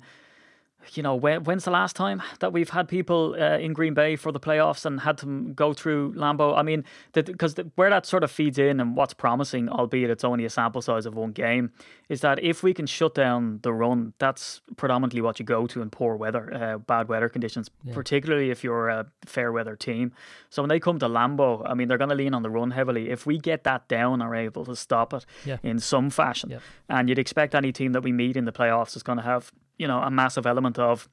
you 0.94 1.02
know, 1.04 1.16
when, 1.16 1.44
when's 1.44 1.66
the 1.66 1.72
last 1.72 1.96
time 1.96 2.22
that 2.40 2.52
we've 2.54 2.70
had 2.70 2.88
people 2.88 3.36
uh, 3.40 3.58
in 3.58 3.74
Green 3.74 3.94
Bay 3.94 4.16
for 4.16 4.32
the 4.32 4.40
playoffs 4.40 4.86
and 4.86 5.00
had 5.00 5.18
to 5.20 5.26
go 5.56 5.74
through 5.74 6.14
Lambeau? 6.14 6.58
I 6.58 6.62
mean, 6.64 6.84
because 7.14 7.56
where 7.76 7.90
that 7.90 8.06
sort 8.06 8.24
of 8.24 8.32
feeds 8.32 8.58
in 8.58 8.80
and 8.80 8.96
what's 8.96 9.14
promising, 9.14 9.70
albeit 9.70 10.10
it's 10.10 10.24
only 10.24 10.46
a 10.46 10.50
sample 10.50 10.82
size 10.82 11.06
of 11.06 11.16
one 11.16 11.32
game, 11.32 11.72
is 12.10 12.22
that 12.22 12.44
if 12.44 12.64
we 12.64 12.74
can 12.74 12.86
shut 12.86 13.16
down 13.16 13.60
the 13.64 13.72
run, 13.74 14.14
that's 14.20 14.62
predominantly 14.76 15.22
what 15.22 15.40
you 15.40 15.46
go 15.46 15.66
to 15.68 15.82
in 15.82 15.90
poor 15.90 16.16
weather, 16.16 16.54
uh, 16.54 16.78
bad 16.78 17.08
weather 17.08 17.30
conditions, 17.30 17.70
particularly 17.94 18.50
if 18.52 18.64
you're 18.64 18.90
a 18.90 19.06
fair 19.26 19.52
weather 19.52 19.76
team. 19.76 20.12
So 20.50 20.62
when 20.62 20.70
they 20.70 20.80
come 20.80 21.00
to 21.00 21.08
Lambeau, 21.08 21.64
I 21.66 21.74
mean, 21.74 21.88
they're 21.88 21.98
going 21.98 22.10
to 22.10 22.16
lean 22.16 22.34
on 22.34 22.44
the 22.44 22.50
run 22.50 22.72
heavily. 22.72 23.10
If 23.10 23.26
we 23.26 23.38
get 23.40 23.64
that 23.64 23.88
down, 23.88 24.22
are 24.22 24.36
able 24.36 24.66
to 24.66 24.76
stop 24.76 25.14
it 25.14 25.26
Yeah. 25.46 25.58
in 25.64 25.80
some 25.80 26.10
fashion, 26.10 26.50
Yeah. 26.52 26.60
and 26.90 27.10
you'd 27.10 27.20
expect 27.20 27.56
any 27.56 27.72
team 27.72 27.94
that 27.94 28.02
we 28.04 28.12
meet 28.12 28.36
in 28.38 28.46
the 28.46 28.52
playoffs 28.52 28.96
is 28.96 29.04
going 29.04 29.18
to 29.18 29.24
have 29.24 29.52
you 29.78 29.88
know 29.88 30.00
a 30.00 30.12
massive 30.12 30.46
element 30.46 30.80
of 30.80 31.10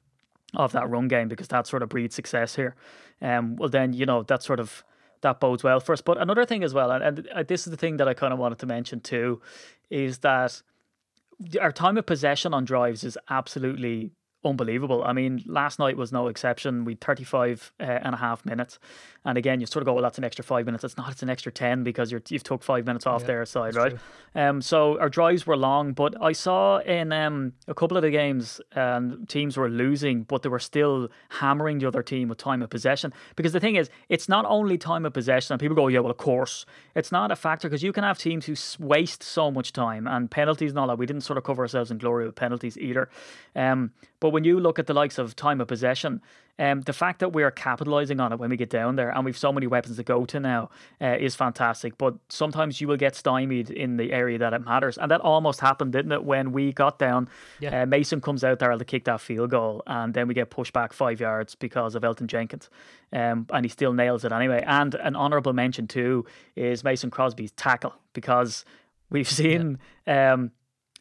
of 0.53 0.73
that 0.73 0.89
run 0.89 1.07
game 1.07 1.27
because 1.27 1.47
that 1.47 1.67
sort 1.67 1.83
of 1.83 1.89
breeds 1.89 2.15
success 2.15 2.55
here. 2.55 2.75
Um, 3.21 3.55
well 3.55 3.69
then 3.69 3.93
you 3.93 4.05
know 4.05 4.23
that 4.23 4.43
sort 4.43 4.59
of 4.59 4.83
that 5.21 5.39
bodes 5.39 5.63
well 5.63 5.79
for 5.79 5.93
us. 5.93 6.01
But 6.01 6.19
another 6.19 6.45
thing 6.45 6.63
as 6.63 6.73
well, 6.73 6.91
and, 6.91 7.03
and 7.03 7.27
uh, 7.33 7.43
this 7.43 7.67
is 7.67 7.71
the 7.71 7.77
thing 7.77 7.97
that 7.97 8.07
I 8.07 8.13
kind 8.13 8.33
of 8.33 8.39
wanted 8.39 8.59
to 8.59 8.65
mention 8.65 8.99
too, 8.99 9.41
is 9.89 10.19
that 10.19 10.61
our 11.59 11.71
time 11.71 11.97
of 11.97 12.05
possession 12.05 12.53
on 12.53 12.65
drives 12.65 13.03
is 13.03 13.17
absolutely 13.29 14.11
unbelievable. 14.43 15.03
I 15.03 15.13
mean, 15.13 15.43
last 15.45 15.79
night 15.79 15.97
was 15.97 16.11
no 16.11 16.27
exception. 16.27 16.85
We 16.85 16.95
35 16.95 17.73
uh, 17.79 17.83
and 17.83 18.15
a 18.15 18.17
half 18.17 18.45
minutes. 18.45 18.79
And 19.23 19.37
again, 19.37 19.59
you 19.59 19.67
sort 19.67 19.83
of 19.83 19.85
go, 19.85 19.93
well, 19.93 20.01
that's 20.01 20.17
an 20.17 20.23
extra 20.23 20.43
five 20.43 20.65
minutes. 20.65 20.83
It's 20.83 20.97
not, 20.97 21.11
it's 21.11 21.21
an 21.21 21.29
extra 21.29 21.51
10 21.51 21.83
because 21.83 22.11
you're, 22.11 22.23
you've 22.29 22.43
took 22.43 22.63
five 22.63 22.87
minutes 22.87 23.05
off 23.05 23.21
Yeah, 23.21 23.27
their 23.27 23.45
side, 23.45 23.75
right? 23.75 23.95
Um, 24.33 24.61
so 24.63 24.99
our 24.99 25.09
drives 25.09 25.45
were 25.45 25.55
long, 25.55 25.93
but 25.93 26.19
I 26.19 26.31
saw 26.31 26.79
in 26.79 27.11
um, 27.11 27.53
a 27.67 27.75
couple 27.75 27.97
of 27.97 28.03
the 28.03 28.09
games, 28.09 28.59
um, 28.75 29.25
teams 29.27 29.57
were 29.57 29.69
losing, 29.69 30.23
but 30.23 30.41
they 30.41 30.49
were 30.49 30.57
still 30.59 31.09
hammering 31.29 31.77
the 31.77 31.87
other 31.87 32.01
team 32.01 32.29
with 32.29 32.39
time 32.39 32.63
of 32.63 32.71
possession. 32.71 33.13
Because 33.35 33.53
the 33.53 33.59
thing 33.59 33.75
is, 33.75 33.91
it's 34.09 34.27
not 34.27 34.45
only 34.47 34.77
time 34.79 35.05
of 35.05 35.13
possession, 35.13 35.53
and 35.53 35.59
people 35.59 35.75
go, 35.75 35.87
yeah, 35.87 35.99
well, 35.99 36.11
of 36.11 36.17
course. 36.17 36.65
It's 36.95 37.11
not 37.11 37.31
a 37.31 37.35
factor 37.35 37.69
because 37.69 37.83
you 37.83 37.93
can 37.93 38.03
have 38.03 38.17
teams 38.17 38.47
who 38.47 38.55
waste 38.83 39.21
so 39.21 39.51
much 39.51 39.71
time 39.71 40.07
and 40.07 40.31
penalties 40.31 40.71
and 40.71 40.79
all 40.79 40.87
that. 40.87 40.97
We 40.97 41.05
didn't 41.05 41.21
sort 41.21 41.37
of 41.37 41.43
cover 41.43 41.61
ourselves 41.61 41.91
in 41.91 41.99
glory 41.99 42.25
with 42.25 42.35
penalties 42.35 42.75
either. 42.77 43.07
Um, 43.55 43.91
but 44.19 44.30
when 44.31 44.43
you 44.43 44.59
look 44.59 44.79
at 44.79 44.87
the 44.87 44.93
likes 44.93 45.17
of 45.17 45.35
time 45.35 45.61
of 45.61 45.67
possession, 45.67 46.21
um, 46.59 46.81
the 46.81 46.93
fact 46.93 47.19
that 47.19 47.33
we 47.33 47.43
are 47.43 47.51
capitalizing 47.51 48.19
on 48.19 48.31
it 48.31 48.39
when 48.39 48.49
we 48.49 48.57
get 48.57 48.69
down 48.69 48.95
there 48.95 49.09
and 49.09 49.25
we've 49.25 49.37
so 49.37 49.51
many 49.51 49.67
weapons 49.67 49.97
to 49.97 50.03
go 50.03 50.25
to 50.25 50.39
now 50.39 50.69
uh, 51.01 51.15
is 51.19 51.35
fantastic. 51.35 51.97
But 51.97 52.15
sometimes 52.29 52.79
you 52.79 52.87
will 52.87 52.97
get 52.97 53.15
stymied 53.15 53.69
in 53.71 53.97
the 53.97 54.11
area 54.11 54.37
that 54.37 54.53
it 54.53 54.63
matters. 54.63 54.97
And 54.97 55.09
that 55.09 55.21
almost 55.21 55.59
happened, 55.59 55.93
didn't 55.93 56.11
it, 56.11 56.23
when 56.23 56.51
we 56.51 56.71
got 56.71 56.99
down? 56.99 57.29
Yeah. 57.59 57.81
Uh, 57.81 57.85
Mason 57.85 58.21
comes 58.21 58.43
out 58.43 58.59
there 58.59 58.75
to 58.77 58.85
kick 58.85 59.05
that 59.05 59.21
field 59.21 59.49
goal 59.49 59.81
and 59.87 60.13
then 60.13 60.27
we 60.27 60.33
get 60.33 60.49
pushed 60.49 60.73
back 60.73 60.93
five 60.93 61.19
yards 61.19 61.55
because 61.55 61.95
of 61.95 62.03
Elgton 62.03 62.27
Jenkins. 62.27 62.69
Um, 63.11 63.47
and 63.51 63.65
he 63.65 63.69
still 63.69 63.93
nails 63.93 64.23
it 64.23 64.31
anyway. 64.31 64.63
And 64.65 64.93
an 64.95 65.15
honourable 65.15 65.53
mention 65.53 65.87
too 65.87 66.25
is 66.55 66.83
Mason 66.83 67.09
Crosby's 67.09 67.51
tackle 67.53 67.95
because 68.13 68.65
we've 69.09 69.29
seen. 69.29 69.79
Um, 70.05 70.51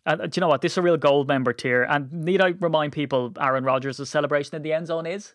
and 0.07 0.21
uh, 0.21 0.27
do 0.27 0.39
you 0.39 0.41
know 0.41 0.49
what? 0.49 0.63
This 0.63 0.73
is 0.73 0.79
a 0.79 0.83
real 0.83 0.97
gold 0.97 1.29
member 1.29 1.53
tier. 1.53 1.83
And 1.83 2.13
need 2.13 2.41
I 2.41 2.49
remind 2.61 2.93
people 2.93 3.33
Aaron 3.41 3.65
Rodgers' 3.65 4.09
celebration 4.09 4.57
in 4.57 4.63
the 4.63 4.73
end 4.73 4.87
zone 4.87 5.07
is? 5.07 5.35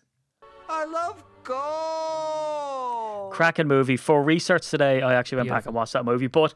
I 0.68 0.84
love 0.84 1.22
gold. 1.44 3.32
cracking 3.32 3.68
movie. 3.68 3.96
For 3.96 4.22
research 4.22 4.68
today, 4.68 5.02
I 5.02 5.14
actually 5.14 5.36
went 5.36 5.48
back 5.50 5.66
and 5.66 5.74
watched 5.74 5.92
that 5.92 6.04
movie. 6.04 6.26
But 6.26 6.54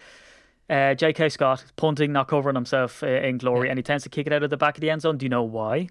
uh, 0.69 0.95
J.K. 0.95 1.29
Scott 1.31 1.65
punting, 1.77 2.13
not 2.13 2.29
covering 2.29 2.55
himself 2.57 3.03
uh, 3.03 3.07
in 3.07 3.39
glory, 3.39 3.69
and 3.69 3.79
he 3.79 3.83
tends 3.83 4.05
to 4.05 4.09
kick 4.09 4.27
it 4.27 4.33
out 4.33 4.43
of 4.43 4.51
the 4.51 4.57
back 4.57 4.77
of 4.77 4.81
the 4.81 4.91
end 4.91 5.03
zone. 5.03 5.19
Do 5.19 5.25
you 5.25 5.31
know 5.31 5.43
why? 5.43 5.89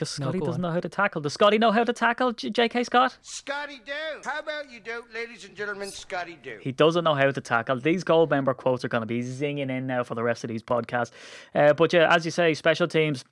Because 0.00 0.08
Scotty 0.12 0.38
go 0.38 0.46
doesn't 0.46 0.64
on. 0.64 0.70
know 0.70 0.74
how 0.74 0.80
to 0.80 0.88
tackle. 0.88 1.20
Does 1.20 1.34
Scotty 1.34 1.58
know 1.58 1.72
how 1.72 1.84
to 1.84 1.92
tackle 1.92 2.32
J- 2.32 2.48
J.K. 2.48 2.84
Scott? 2.84 3.18
Scotty 3.20 3.82
do. 3.84 3.92
How 4.24 4.38
about 4.38 4.70
you 4.70 4.80
do, 4.80 5.04
ladies 5.12 5.44
and 5.44 5.54
gentlemen? 5.54 5.90
Scotty 5.90 6.38
do. 6.42 6.56
He 6.62 6.72
doesn't 6.72 7.04
know 7.04 7.14
how 7.14 7.30
to 7.30 7.40
tackle. 7.42 7.78
These 7.78 8.02
Goldmember 8.02 8.56
quotes 8.56 8.82
are 8.82 8.88
going 8.88 9.02
to 9.02 9.06
be 9.06 9.20
zinging 9.20 9.70
in 9.70 9.86
now 9.86 10.02
for 10.02 10.14
the 10.14 10.22
rest 10.22 10.42
of 10.42 10.48
these 10.48 10.62
podcasts. 10.62 11.10
Uh, 11.54 11.74
but 11.74 11.92
yeah, 11.92 12.10
as 12.10 12.24
you 12.24 12.30
say, 12.30 12.54
special 12.54 12.88
teams. 12.88 13.26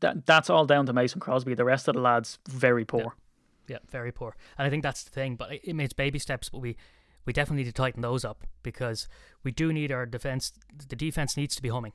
That, 0.00 0.26
that's 0.26 0.50
all 0.50 0.66
down 0.66 0.86
to 0.86 0.92
Mason 0.92 1.20
Crosby. 1.20 1.54
The 1.54 1.64
rest 1.64 1.86
of 1.86 1.94
the 1.94 2.00
lads 2.00 2.40
very 2.48 2.84
poor. 2.84 3.14
Yeah, 3.68 3.78
very 3.88 4.10
poor. 4.10 4.34
And 4.58 4.66
I 4.66 4.70
think 4.70 4.82
that's 4.82 5.04
the 5.04 5.10
thing. 5.10 5.36
But 5.36 5.52
it, 5.52 5.60
it 5.62 5.74
makes 5.74 5.92
baby 5.92 6.18
steps. 6.18 6.48
But 6.48 6.58
we 6.58 6.76
we 7.24 7.32
definitely 7.32 7.62
need 7.62 7.70
to 7.70 7.72
tighten 7.72 8.02
those 8.02 8.24
up 8.24 8.42
because 8.64 9.06
we 9.44 9.52
do 9.52 9.72
need 9.72 9.92
our 9.92 10.06
defense. 10.06 10.52
The 10.88 10.96
defense 10.96 11.36
needs 11.36 11.54
to 11.54 11.62
be 11.62 11.68
humming 11.68 11.92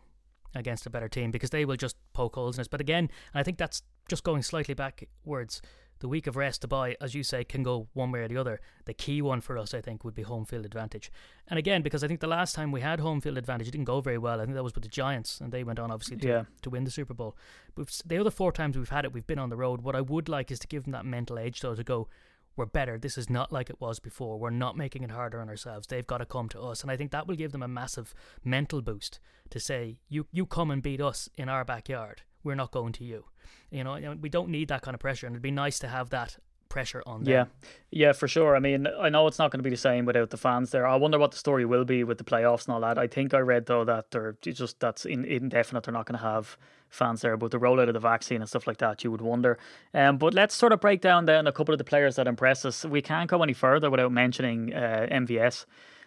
against 0.56 0.86
a 0.86 0.90
better 0.90 1.10
team 1.10 1.32
because 1.32 1.50
they 1.52 1.66
will 1.66 1.76
just 1.78 1.96
poke 2.14 2.36
holes 2.36 2.58
in 2.58 2.62
us. 2.62 2.68
But 2.68 2.82
again, 2.82 3.10
and 3.34 3.40
I 3.40 3.44
think 3.44 3.58
that's 3.58 3.84
just 4.10 4.24
going 4.24 4.42
slightly 4.42 4.74
backwards. 4.74 5.62
The 6.00 6.10
week 6.10 6.28
of 6.28 6.36
rest 6.36 6.62
to 6.62 6.68
buy, 6.68 6.98
as 7.00 7.16
you 7.16 7.24
say, 7.24 7.46
can 7.46 7.64
go 7.64 7.88
one 7.94 8.12
way 8.12 8.20
or 8.20 8.28
the 8.28 8.36
other. 8.36 8.60
The 8.84 8.94
key 8.94 9.22
one 9.22 9.40
for 9.40 9.58
us, 9.58 9.74
I 9.74 9.80
think, 9.80 10.04
would 10.04 10.14
be 10.14 10.24
home 10.24 10.44
field 10.44 10.66
advantage. 10.66 11.10
And 11.48 11.58
again, 11.58 11.82
because 11.84 12.04
I 12.04 12.08
think 12.10 12.20
the 12.20 12.28
last 12.28 12.54
time 12.54 12.74
we 12.74 12.82
had 12.82 13.00
home 13.00 13.22
field 13.22 13.38
advantage, 13.38 13.70
it 13.70 13.72
didn't 13.72 13.86
go 13.86 14.02
very 14.02 14.18
well. 14.18 14.42
I 14.42 14.44
think 14.44 14.56
that 14.56 14.64
was 14.64 14.76
with 14.76 14.84
the 14.84 14.90
Giants, 14.90 15.40
and 15.40 15.54
they 15.54 15.64
went 15.64 15.80
on 15.80 15.92
obviously 15.92 16.18
to, 16.18 16.28
Yeah. 16.28 16.44
to 16.64 16.70
win 16.70 16.84
the 16.84 16.92
Super 16.92 17.14
Bowl. 17.14 17.38
We've, 17.78 17.90
the 18.06 18.18
other 18.18 18.30
four 18.30 18.52
times 18.52 18.78
we've 18.78 18.90
had 18.90 19.06
it, 19.06 19.14
we've 19.14 19.26
been 19.26 19.40
on 19.40 19.50
the 19.50 19.56
road. 19.56 19.84
What 19.84 19.96
I 19.96 20.02
would 20.02 20.28
like 20.28 20.52
is 20.52 20.60
to 20.60 20.68
give 20.68 20.84
them 20.84 20.92
that 20.92 21.06
mental 21.06 21.40
edge, 21.40 21.62
though, 21.62 21.76
to 21.76 21.84
go, 21.84 22.10
we're 22.56 22.66
better. 22.66 22.98
This 22.98 23.18
is 23.18 23.30
not 23.30 23.52
like 23.52 23.70
it 23.70 23.82
was 23.82 24.00
before. 24.00 24.38
We're 24.38 24.50
not 24.50 24.78
making 24.78 25.04
it 25.04 25.12
harder 25.12 25.42
on 25.42 25.50
ourselves. 25.50 25.88
They've 25.88 26.06
got 26.06 26.20
to 26.20 26.26
come 26.26 26.50
to 26.50 26.62
us, 26.62 26.82
and 26.82 26.92
I 26.92 26.98
think 26.98 27.12
that 27.12 27.28
will 27.28 27.36
give 27.36 27.52
them 27.52 27.64
a 27.64 27.68
massive 27.68 28.14
mental 28.44 28.82
boost 28.82 29.20
to 29.50 29.60
say, 29.60 29.98
"You 30.08 30.28
you 30.32 30.46
come 30.46 30.72
and 30.72 30.82
beat 30.82 31.02
us 31.02 31.30
in 31.36 31.50
our 31.50 31.66
backyard. 31.66 32.24
We're 32.44 32.56
not 32.56 32.72
going 32.72 32.94
to 32.94 33.04
you." 33.04 33.26
You 33.72 33.84
know, 33.84 34.16
we 34.20 34.30
don't 34.30 34.50
need 34.50 34.70
that 34.70 34.82
kind 34.82 34.96
of 34.96 35.02
pressure, 35.02 35.28
and 35.28 35.36
it'd 35.36 35.42
be 35.42 35.52
nice 35.52 35.80
to 35.80 35.88
have 35.88 36.10
that 36.12 36.38
pressure 36.76 37.02
on 37.06 37.24
them. 37.24 37.32
Yeah, 37.32 37.46
yeah, 37.90 38.12
for 38.12 38.28
sure. 38.28 38.54
I 38.54 38.60
mean, 38.60 38.86
I 39.00 39.08
know 39.08 39.28
it's 39.28 39.40
not 39.40 39.50
going 39.50 39.60
to 39.60 39.64
be 39.64 39.70
the 39.70 39.78
same 39.78 40.04
without 40.04 40.30
the 40.30 40.38
fans 40.38 40.72
there. 40.72 40.86
I 40.86 40.98
wonder 40.98 41.18
what 41.18 41.32
the 41.32 41.38
story 41.38 41.64
will 41.64 41.86
be 41.86 42.04
with 42.04 42.18
the 42.18 42.26
playoffs 42.26 42.66
and 42.66 42.74
all 42.74 42.82
that. 42.82 42.98
I 42.98 43.08
think 43.08 43.34
I 43.34 43.40
read 43.40 43.68
though 43.68 43.86
that 43.86 44.12
they're 44.12 44.36
just 44.42 44.82
that's 44.82 45.06
in, 45.06 45.24
indefinite. 45.24 45.86
They're 45.86 45.94
not 45.94 46.06
going 46.06 46.20
to 46.20 46.26
have 46.26 46.58
fans 46.90 47.22
there, 47.22 47.38
but 47.38 47.52
the 47.52 47.60
rollout 47.60 47.88
of 47.88 47.94
the 47.94 48.02
vaccine 48.02 48.42
and 48.42 48.50
stuff 48.50 48.68
like 48.68 48.80
that, 48.80 49.06
you 49.06 49.12
would 49.12 49.22
wonder. 49.22 49.58
Um, 49.94 50.18
but 50.18 50.34
let's 50.34 50.54
sort 50.54 50.74
of 50.74 50.82
break 50.82 51.00
down 51.00 51.26
then 51.26 51.48
a 51.48 51.54
couple 51.54 51.74
of 51.74 51.78
the 51.78 51.86
players 51.86 52.18
that 52.18 52.28
impress 52.28 52.66
us. 52.66 52.84
We 52.84 53.02
can't 53.02 53.30
go 53.30 53.42
any 53.42 53.54
further 53.54 53.90
without 53.90 54.12
mentioning 54.12 54.74
uh, 54.74 55.08
MVS. 55.10 55.66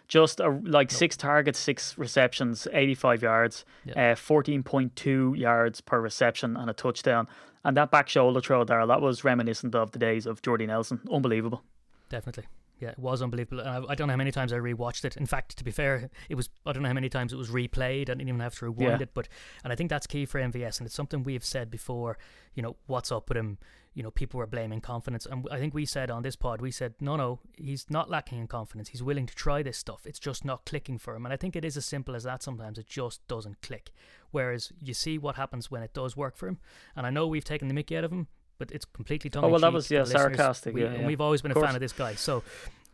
Just 0.09 0.39
a, 0.39 0.49
like 0.63 0.91
six 0.91 1.15
targets, 1.15 1.57
six 1.59 1.97
receptions, 1.97 2.67
85 2.73 3.21
yards, 3.21 3.63
Yeah. 3.85 4.11
uh, 4.11 4.15
14.2 4.15 5.37
yards 5.37 5.81
per 5.81 6.01
reception, 6.01 6.57
and 6.57 6.69
a 6.69 6.73
touchdown. 6.73 7.27
And 7.63 7.77
that 7.77 7.91
back 7.91 8.09
shoulder 8.09 8.41
throw 8.41 8.63
there, 8.63 8.85
that 8.87 9.01
was 9.01 9.23
reminiscent 9.23 9.75
of 9.75 9.91
the 9.91 9.99
days 9.99 10.25
of 10.25 10.41
Jordy 10.41 10.65
Nelson. 10.65 10.99
Unbelievable. 11.11 11.63
Definitely. 12.09 12.45
Yeah, 12.79 12.89
it 12.91 12.99
was 12.99 13.21
unbelievable. 13.21 13.59
And 13.59 13.69
I, 13.85 13.91
I 13.91 13.95
don't 13.95 14.07
know 14.07 14.13
how 14.13 14.17
many 14.17 14.31
times 14.31 14.53
I 14.53 14.57
rewatched 14.57 15.03
it. 15.05 15.17
In 15.17 15.25
fact, 15.25 15.57
to 15.57 15.63
be 15.63 15.71
fair, 15.71 16.09
it 16.29 16.35
was 16.35 16.49
I 16.65 16.71
don't 16.71 16.81
know 16.83 16.89
how 16.89 16.93
many 16.93 17.09
times 17.09 17.33
it 17.33 17.35
was 17.37 17.49
replayed. 17.49 18.03
I 18.03 18.13
didn't 18.15 18.21
even 18.29 18.39
have 18.39 18.57
to 18.59 18.65
rewind 18.65 18.99
Yeah. 18.99 19.03
it. 19.03 19.13
But 19.13 19.27
and 19.63 19.73
I 19.73 19.75
think 19.75 19.89
that's 19.89 20.07
key 20.07 20.25
for 20.25 20.39
MVS, 20.39 20.79
and 20.79 20.85
it's 20.87 20.95
something 20.95 21.23
we've 21.23 21.43
said 21.43 21.69
before. 21.69 22.17
You 22.55 22.63
know, 22.63 22.77
what's 22.87 23.11
up 23.11 23.29
with 23.29 23.37
him? 23.37 23.57
You 23.95 24.03
know, 24.03 24.11
people 24.11 24.37
were 24.37 24.47
blaming 24.47 24.79
confidence, 24.81 25.25
and 25.25 25.45
I 25.51 25.57
think 25.59 25.73
we 25.73 25.85
said 25.85 26.09
on 26.11 26.21
this 26.21 26.35
pod, 26.35 26.61
we 26.61 26.71
said, 26.71 26.93
no, 27.01 27.15
no, 27.17 27.39
he's 27.57 27.89
not 27.89 28.09
lacking 28.09 28.39
in 28.39 28.47
confidence. 28.47 28.89
He's 28.89 29.03
willing 29.03 29.25
to 29.25 29.35
try 29.35 29.61
this 29.63 29.77
stuff. 29.79 30.05
It's 30.05 30.19
just 30.19 30.45
not 30.45 30.63
clicking 30.65 30.99
for 30.99 31.15
him. 31.15 31.25
And 31.25 31.33
I 31.33 31.37
think 31.37 31.55
it 31.55 31.65
is 31.65 31.75
as 31.75 31.85
simple 31.85 32.15
as 32.15 32.23
that. 32.23 32.43
Sometimes 32.43 32.77
it 32.77 32.85
just 32.87 33.27
doesn't 33.27 33.61
click. 33.61 33.91
Whereas 34.31 34.71
you 34.81 34.93
see 34.93 35.17
what 35.17 35.35
happens 35.35 35.71
when 35.71 35.81
it 35.81 35.93
does 35.93 36.15
work 36.15 36.37
for 36.37 36.47
him. 36.47 36.59
And 36.95 37.05
I 37.07 37.09
know 37.09 37.27
we've 37.27 37.43
taken 37.43 37.67
the 37.67 37.73
mickey 37.73 37.97
out 37.97 38.03
of 38.03 38.11
him, 38.13 38.27
but 38.59 38.71
it's 38.71 38.85
completely 38.85 39.31
tongue 39.31 39.43
Oh, 39.43 39.47
well, 39.49 39.59
that 39.59 39.73
was, 39.73 39.89
yeah, 39.89 40.03
sarcastic, 40.03 40.75
We- 40.75 40.83
yeah, 40.83 40.89
and 40.89 41.01
yeah. 41.01 41.07
we've 41.07 41.21
always 41.21 41.41
been 41.41 41.51
Of 41.51 41.57
a 41.57 41.61
fan 41.61 41.73
of 41.73 41.81
this 41.81 41.93
guy. 41.93 42.13
So, 42.13 42.43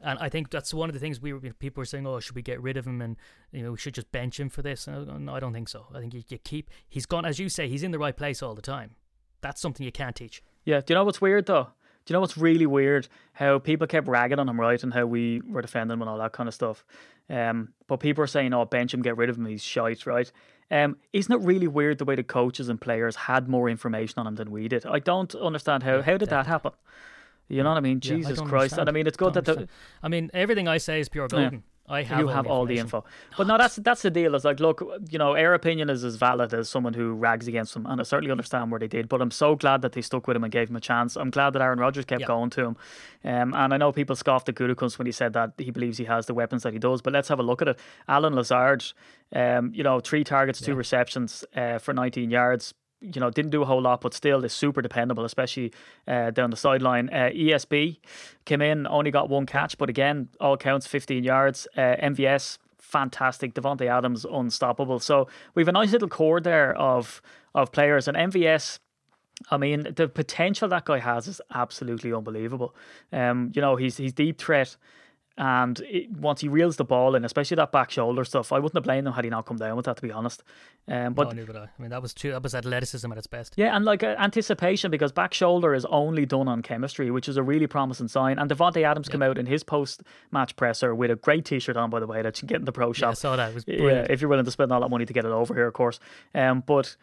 and 0.01 0.17
I 0.19 0.29
think 0.29 0.50
that's 0.51 0.74
one 0.74 0.88
of 0.88 0.93
the 0.93 1.00
things 1.00 1.19
we 1.19 1.34
were 1.34 1.39
people 1.39 1.81
were 1.81 1.86
saying. 1.86 2.05
Oh, 2.07 2.19
should 2.22 2.36
we 2.36 2.41
get 2.41 2.62
rid 2.62 2.77
of 2.77 2.86
him 2.88 3.01
and 3.01 3.17
you 3.51 3.63
know 3.63 3.72
we 3.72 3.77
should 3.77 3.93
just 3.95 4.12
bench 4.12 4.39
him 4.39 4.48
for 4.50 4.62
this? 4.62 4.88
And 4.88 4.95
I 4.95 5.03
go, 5.03 5.17
no, 5.17 5.34
I 5.36 5.39
don't 5.39 5.53
think 5.53 5.67
so. 5.67 5.88
I 5.93 6.00
think 6.00 6.13
you, 6.13 6.24
you 6.29 6.38
keep. 6.38 6.69
He's 6.88 7.05
gone 7.05 7.25
as 7.25 7.39
you 7.39 7.50
say. 7.50 7.67
He's 7.67 7.84
in 7.84 7.91
the 7.91 8.00
right 8.00 8.15
place 8.15 8.41
all 8.43 8.53
the 8.55 8.62
time. 8.62 8.91
That's 9.41 9.60
something 9.60 9.86
you 9.86 9.91
can't 9.91 10.15
teach. 10.15 10.41
Yeah. 10.63 10.79
Do 10.81 10.93
you 10.93 10.95
know 10.95 11.03
what's 11.03 11.22
weird 11.22 11.48
though? 11.48 11.63
Do 12.05 12.12
you 12.12 12.13
know 12.13 12.22
what's 12.22 12.38
really 12.38 12.67
weird? 12.67 13.07
How 13.34 13.57
people 13.57 13.88
kept 13.88 14.07
ragging 14.07 14.38
on 14.38 14.48
him, 14.48 14.60
right, 14.60 14.81
and 14.84 14.93
how 14.93 15.07
we 15.07 15.41
were 15.50 15.63
defending 15.63 15.93
him 15.95 16.01
and 16.03 16.10
all 16.10 16.19
that 16.19 16.34
kind 16.34 16.48
of 16.48 16.53
stuff. 16.53 16.86
Um, 17.29 17.74
but 17.88 18.00
people 18.00 18.24
are 18.24 18.27
saying, 18.27 18.53
"Oh, 18.53 18.65
bench 18.65 18.94
him, 18.94 19.01
get 19.01 19.17
rid 19.17 19.29
of 19.29 19.38
him. 19.38 19.46
He's 19.46 19.63
shite," 19.63 20.05
right? 20.05 20.32
Um, 20.72 20.98
isn't 21.13 21.32
it 21.32 21.46
really 21.46 21.67
weird 21.67 22.00
the 22.00 22.05
way 22.05 22.15
the 22.15 22.24
coaches 22.24 22.70
and 22.70 22.79
players 22.79 23.15
had 23.15 23.48
more 23.48 23.70
information 23.70 24.20
on 24.20 24.27
him 24.27 24.36
than 24.36 24.51
we 24.51 24.67
did? 24.67 24.86
I 24.86 25.00
don't 25.00 25.34
understand 25.36 25.84
how. 25.84 26.01
How 26.01 26.17
did 26.17 26.29
that 26.29 26.48
happen? 26.48 26.72
You 27.48 27.63
know 27.63 27.70
what 27.70 27.77
I 27.77 27.82
mean? 27.82 28.00
Yeah, 28.01 28.15
Jesus 28.15 28.39
don't 28.39 28.48
Christ! 28.48 28.77
And 28.77 28.89
I 28.89 28.91
mean, 28.91 29.05
it's 29.08 29.17
good 29.17 29.34
Don't 29.34 29.46
that 29.46 29.58
the. 29.60 29.67
I 30.01 30.08
mean, 30.08 30.32
everything 30.34 30.67
I 30.67 30.77
say 30.77 31.00
is 31.00 31.10
pure 31.10 31.27
golden. 31.27 31.63
I 31.88 32.01
have 32.01 32.20
you 32.20 32.27
all 32.27 32.34
have 32.34 32.46
the 32.46 32.50
all 32.50 32.65
the 32.65 32.80
info. 32.80 33.04
But 33.38 33.46
no, 33.48 33.58
that's 33.58 33.75
that's 33.75 34.01
the 34.01 34.10
deal. 34.10 34.34
It's 34.34 34.44
like, 34.44 34.60
look, 34.60 34.82
you 35.10 35.20
know, 35.20 35.36
our 35.36 35.54
opinion 35.54 35.89
is 35.89 36.04
as 36.04 36.15
valid 36.15 36.54
as 36.54 36.68
someone 36.68 36.94
who 36.96 37.13
rags 37.13 37.48
against 37.48 37.74
them, 37.75 37.86
and 37.86 38.01
I 38.01 38.04
certainly 38.04 38.32
understand 38.32 38.72
where 38.72 38.80
they 38.80 38.88
did. 38.88 39.08
But 39.08 39.22
I'm 39.22 39.30
so 39.32 39.56
glad 39.56 39.82
that 39.84 39.92
they 39.92 40.01
stuck 40.01 40.27
with 40.27 40.36
him 40.36 40.44
and 40.44 40.51
gave 40.51 40.70
him 40.70 40.75
a 40.75 40.80
chance. 40.82 41.15
I'm 41.15 41.30
glad 41.30 41.54
that 41.54 41.62
Aaron 41.62 41.80
Rodgers 41.80 42.06
kept 42.06 42.22
Yeah. 42.22 42.27
going 42.27 42.50
to 42.51 42.62
him. 42.62 42.77
Um, 43.24 43.54
and 43.54 43.74
I 43.74 43.77
know 43.77 43.92
people 43.92 44.15
scoffed 44.15 44.50
at 44.50 44.56
Gutekunst 44.56 44.98
when 44.98 45.06
he 45.06 45.12
said 45.12 45.34
that 45.34 45.51
he 45.58 45.70
believes 45.70 45.98
he 46.00 46.06
has 46.06 46.25
the 46.25 46.34
weapons 46.34 46.63
that 46.63 46.74
he 46.74 46.80
does. 46.80 47.01
But 47.04 47.13
let's 47.13 47.27
have 47.27 47.39
a 47.39 47.44
look 47.44 47.62
at 47.62 47.68
it. 47.68 47.80
Allen 48.08 48.34
Lazard, 48.34 48.84
um, 49.36 49.72
you 49.74 49.84
know, 49.84 50.00
three 50.00 50.24
targets, 50.24 50.60
two 50.62 50.74
receptions 50.75 51.44
uh, 51.56 51.77
for 51.77 51.94
19 51.94 52.32
yards. 52.32 52.74
You 53.13 53.21
know, 53.21 53.29
didn't 53.29 53.51
do 53.51 53.62
a 53.62 53.65
whole 53.65 53.81
lot, 53.81 54.01
but 54.01 54.13
still 54.13 54.43
is 54.43 54.53
super 54.53 54.81
dependable, 54.81 55.25
especially 55.25 55.71
uh, 56.07 56.31
down 56.31 56.50
the 56.50 56.57
sideline. 56.57 57.09
Uh, 57.09 57.29
ESB 57.33 57.97
came 58.45 58.62
in, 58.62 58.88
only 58.88 59.12
got 59.12 59.30
one 59.30 59.45
catch, 59.45 59.77
but 59.77 59.89
again, 59.89 60.30
all 60.39 60.58
counts 60.58 60.88
15 60.88 61.23
yards. 61.23 61.67
Uh, 61.77 61.95
MVS, 62.01 62.58
fantastic. 62.80 63.53
Davante 63.53 63.88
Adams, 63.88 64.25
unstoppable. 64.25 64.99
So 64.99 65.27
we 65.53 65.62
have 65.62 65.67
a 65.67 65.73
nice 65.73 65.91
little 65.91 66.10
core 66.10 66.39
there 66.39 66.75
of 66.77 67.21
of 67.53 67.71
players, 67.71 68.08
and 68.08 68.17
MVS. 68.17 68.80
I 69.51 69.58
mean, 69.58 69.88
the 69.95 70.08
potential 70.08 70.69
that 70.69 70.86
guy 70.86 70.99
has 70.99 71.27
is 71.27 71.41
absolutely 71.53 72.13
unbelievable. 72.13 72.73
Um, 73.12 73.51
you 73.53 73.62
know, 73.62 73.75
he's 73.75 73.97
he's 73.97 74.13
deep 74.13 74.38
threat, 74.38 74.77
and 75.38 75.80
it, 75.82 76.10
once 76.12 76.39
he 76.41 76.48
reels 76.48 76.78
the 76.78 76.86
ball 76.86 77.13
in, 77.15 77.26
especially 77.26 77.56
that 77.56 77.71
back 77.71 77.91
shoulder 77.91 78.24
stuff, 78.24 78.54
I 78.54 78.60
wouldn't 78.60 78.76
have 78.78 78.84
blamed 78.86 79.06
him 79.08 79.13
had 79.13 79.26
he 79.26 79.30
not 79.30 79.45
come 79.45 79.58
down 79.58 79.76
with 79.76 79.86
that. 79.86 79.98
To 79.98 80.02
be 80.02 80.12
honest, 80.12 80.43
um, 80.88 81.13
but 81.13 81.26
no, 81.30 81.32
neither 81.34 81.48
would 81.52 81.56
I. 81.62 81.63
I 81.65 81.82
mean, 81.82 81.89
that 81.91 82.02
was 82.02 82.13
true. 82.13 82.32
That 82.32 82.41
was 82.43 82.56
athleticism 82.56 83.12
at 83.12 83.17
its 83.17 83.28
best. 83.28 83.54
yeah, 83.58 83.76
and 83.76 83.84
like 83.84 84.02
uh, 84.04 84.15
anticipation 84.17 84.91
because 84.91 85.12
back 85.12 85.34
shoulder 85.34 85.74
is 85.74 85.86
only 85.86 86.26
done 86.26 86.48
on 86.48 86.62
chemistry, 86.62 87.12
which 87.12 87.28
is 87.28 87.36
a 87.38 87.43
really 87.43 87.67
promising 87.67 88.08
sign. 88.08 88.39
And 88.39 88.50
Davante 88.50 88.84
Adams 88.84 89.10
came 89.10 89.21
out 89.21 89.38
in 89.38 89.45
his 89.45 89.63
post 89.63 90.04
match 90.32 90.56
presser 90.56 90.95
with 90.95 91.12
a 91.12 91.15
great 91.15 91.43
T-shirt 91.45 91.76
on, 91.76 91.89
by 91.89 92.00
the 92.00 92.08
way, 92.08 92.21
that 92.21 92.38
you 92.38 92.41
can 92.41 92.48
get 92.48 92.60
in 92.60 92.65
the 92.65 92.71
pro 92.71 92.88
Yeah, 92.88 92.91
I 92.91 92.93
shop. 92.93 93.15
saw 93.17 93.36
that. 93.36 93.50
It 93.50 93.56
was 93.56 93.65
Yeah, 93.67 94.06
if 94.10 94.21
you're 94.21 94.30
willing 94.30 94.45
to 94.45 94.52
spend 94.52 94.71
all 94.71 94.80
that 94.82 94.89
money 94.89 95.06
to 95.06 95.13
get 95.13 95.26
it 95.26 95.32
over 95.32 95.54
here, 95.54 95.67
of 95.67 95.74
course. 95.74 96.00
Um, 96.34 96.63
but 96.65 96.95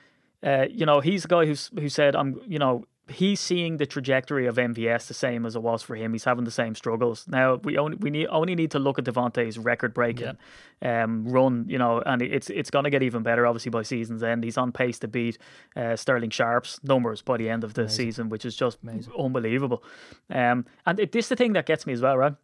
uh, 0.42 0.66
you 0.70 0.86
know, 0.86 1.00
he's 1.00 1.22
the 1.22 1.28
guy 1.28 1.46
who's 1.46 1.70
who 1.78 1.88
said, 1.88 2.16
"I'm," 2.16 2.40
you 2.48 2.58
know, 2.58 2.84
he's 3.08 3.40
seeing 3.40 3.78
the 3.78 3.86
trajectory 3.86 4.46
of 4.46 4.56
MVS 4.56 5.06
the 5.06 5.14
same 5.14 5.44
as 5.44 5.56
it 5.56 5.62
was 5.62 5.82
for 5.82 5.96
him. 5.96 6.12
He's 6.12 6.24
having 6.24 6.44
the 6.44 6.50
same 6.50 6.74
struggles. 6.74 7.24
Now 7.28 7.56
we 7.56 7.76
only 7.78 7.96
we 7.96 8.10
need 8.10 8.28
only 8.28 8.54
need 8.54 8.70
to 8.72 8.78
look 8.78 8.98
at 8.98 9.04
Davante's 9.04 9.58
record 9.58 9.92
breaking 9.92 10.36
um, 10.82 11.26
run, 11.28 11.66
you 11.68 11.78
know, 11.78 12.02
and 12.04 12.22
it's 12.22 12.48
it's 12.50 12.70
going 12.70 12.84
to 12.84 12.90
get 12.90 13.02
even 13.02 13.22
better 13.22 13.46
obviously 13.46 13.70
by 13.70 13.82
season's 13.82 14.22
end. 14.22 14.44
He's 14.44 14.58
on 14.58 14.72
pace 14.72 14.98
to 15.00 15.08
beat 15.08 15.38
uh, 15.76 15.96
Sterling 15.96 16.30
Sharpe's 16.30 16.82
numbers 16.82 17.22
by 17.22 17.36
the 17.36 17.48
end 17.48 17.64
of 17.64 17.74
the 17.74 17.88
season, 17.88 18.28
which 18.28 18.44
is 18.44 18.56
just 18.56 18.78
unbelievable. 19.18 19.82
Um, 20.30 20.66
and 20.86 21.00
it, 21.00 21.12
this 21.12 21.26
is 21.26 21.28
the 21.30 21.36
thing 21.36 21.52
that 21.54 21.66
gets 21.66 21.86
me 21.86 21.92
as 21.92 22.00
well, 22.00 22.16
right? 22.16 22.34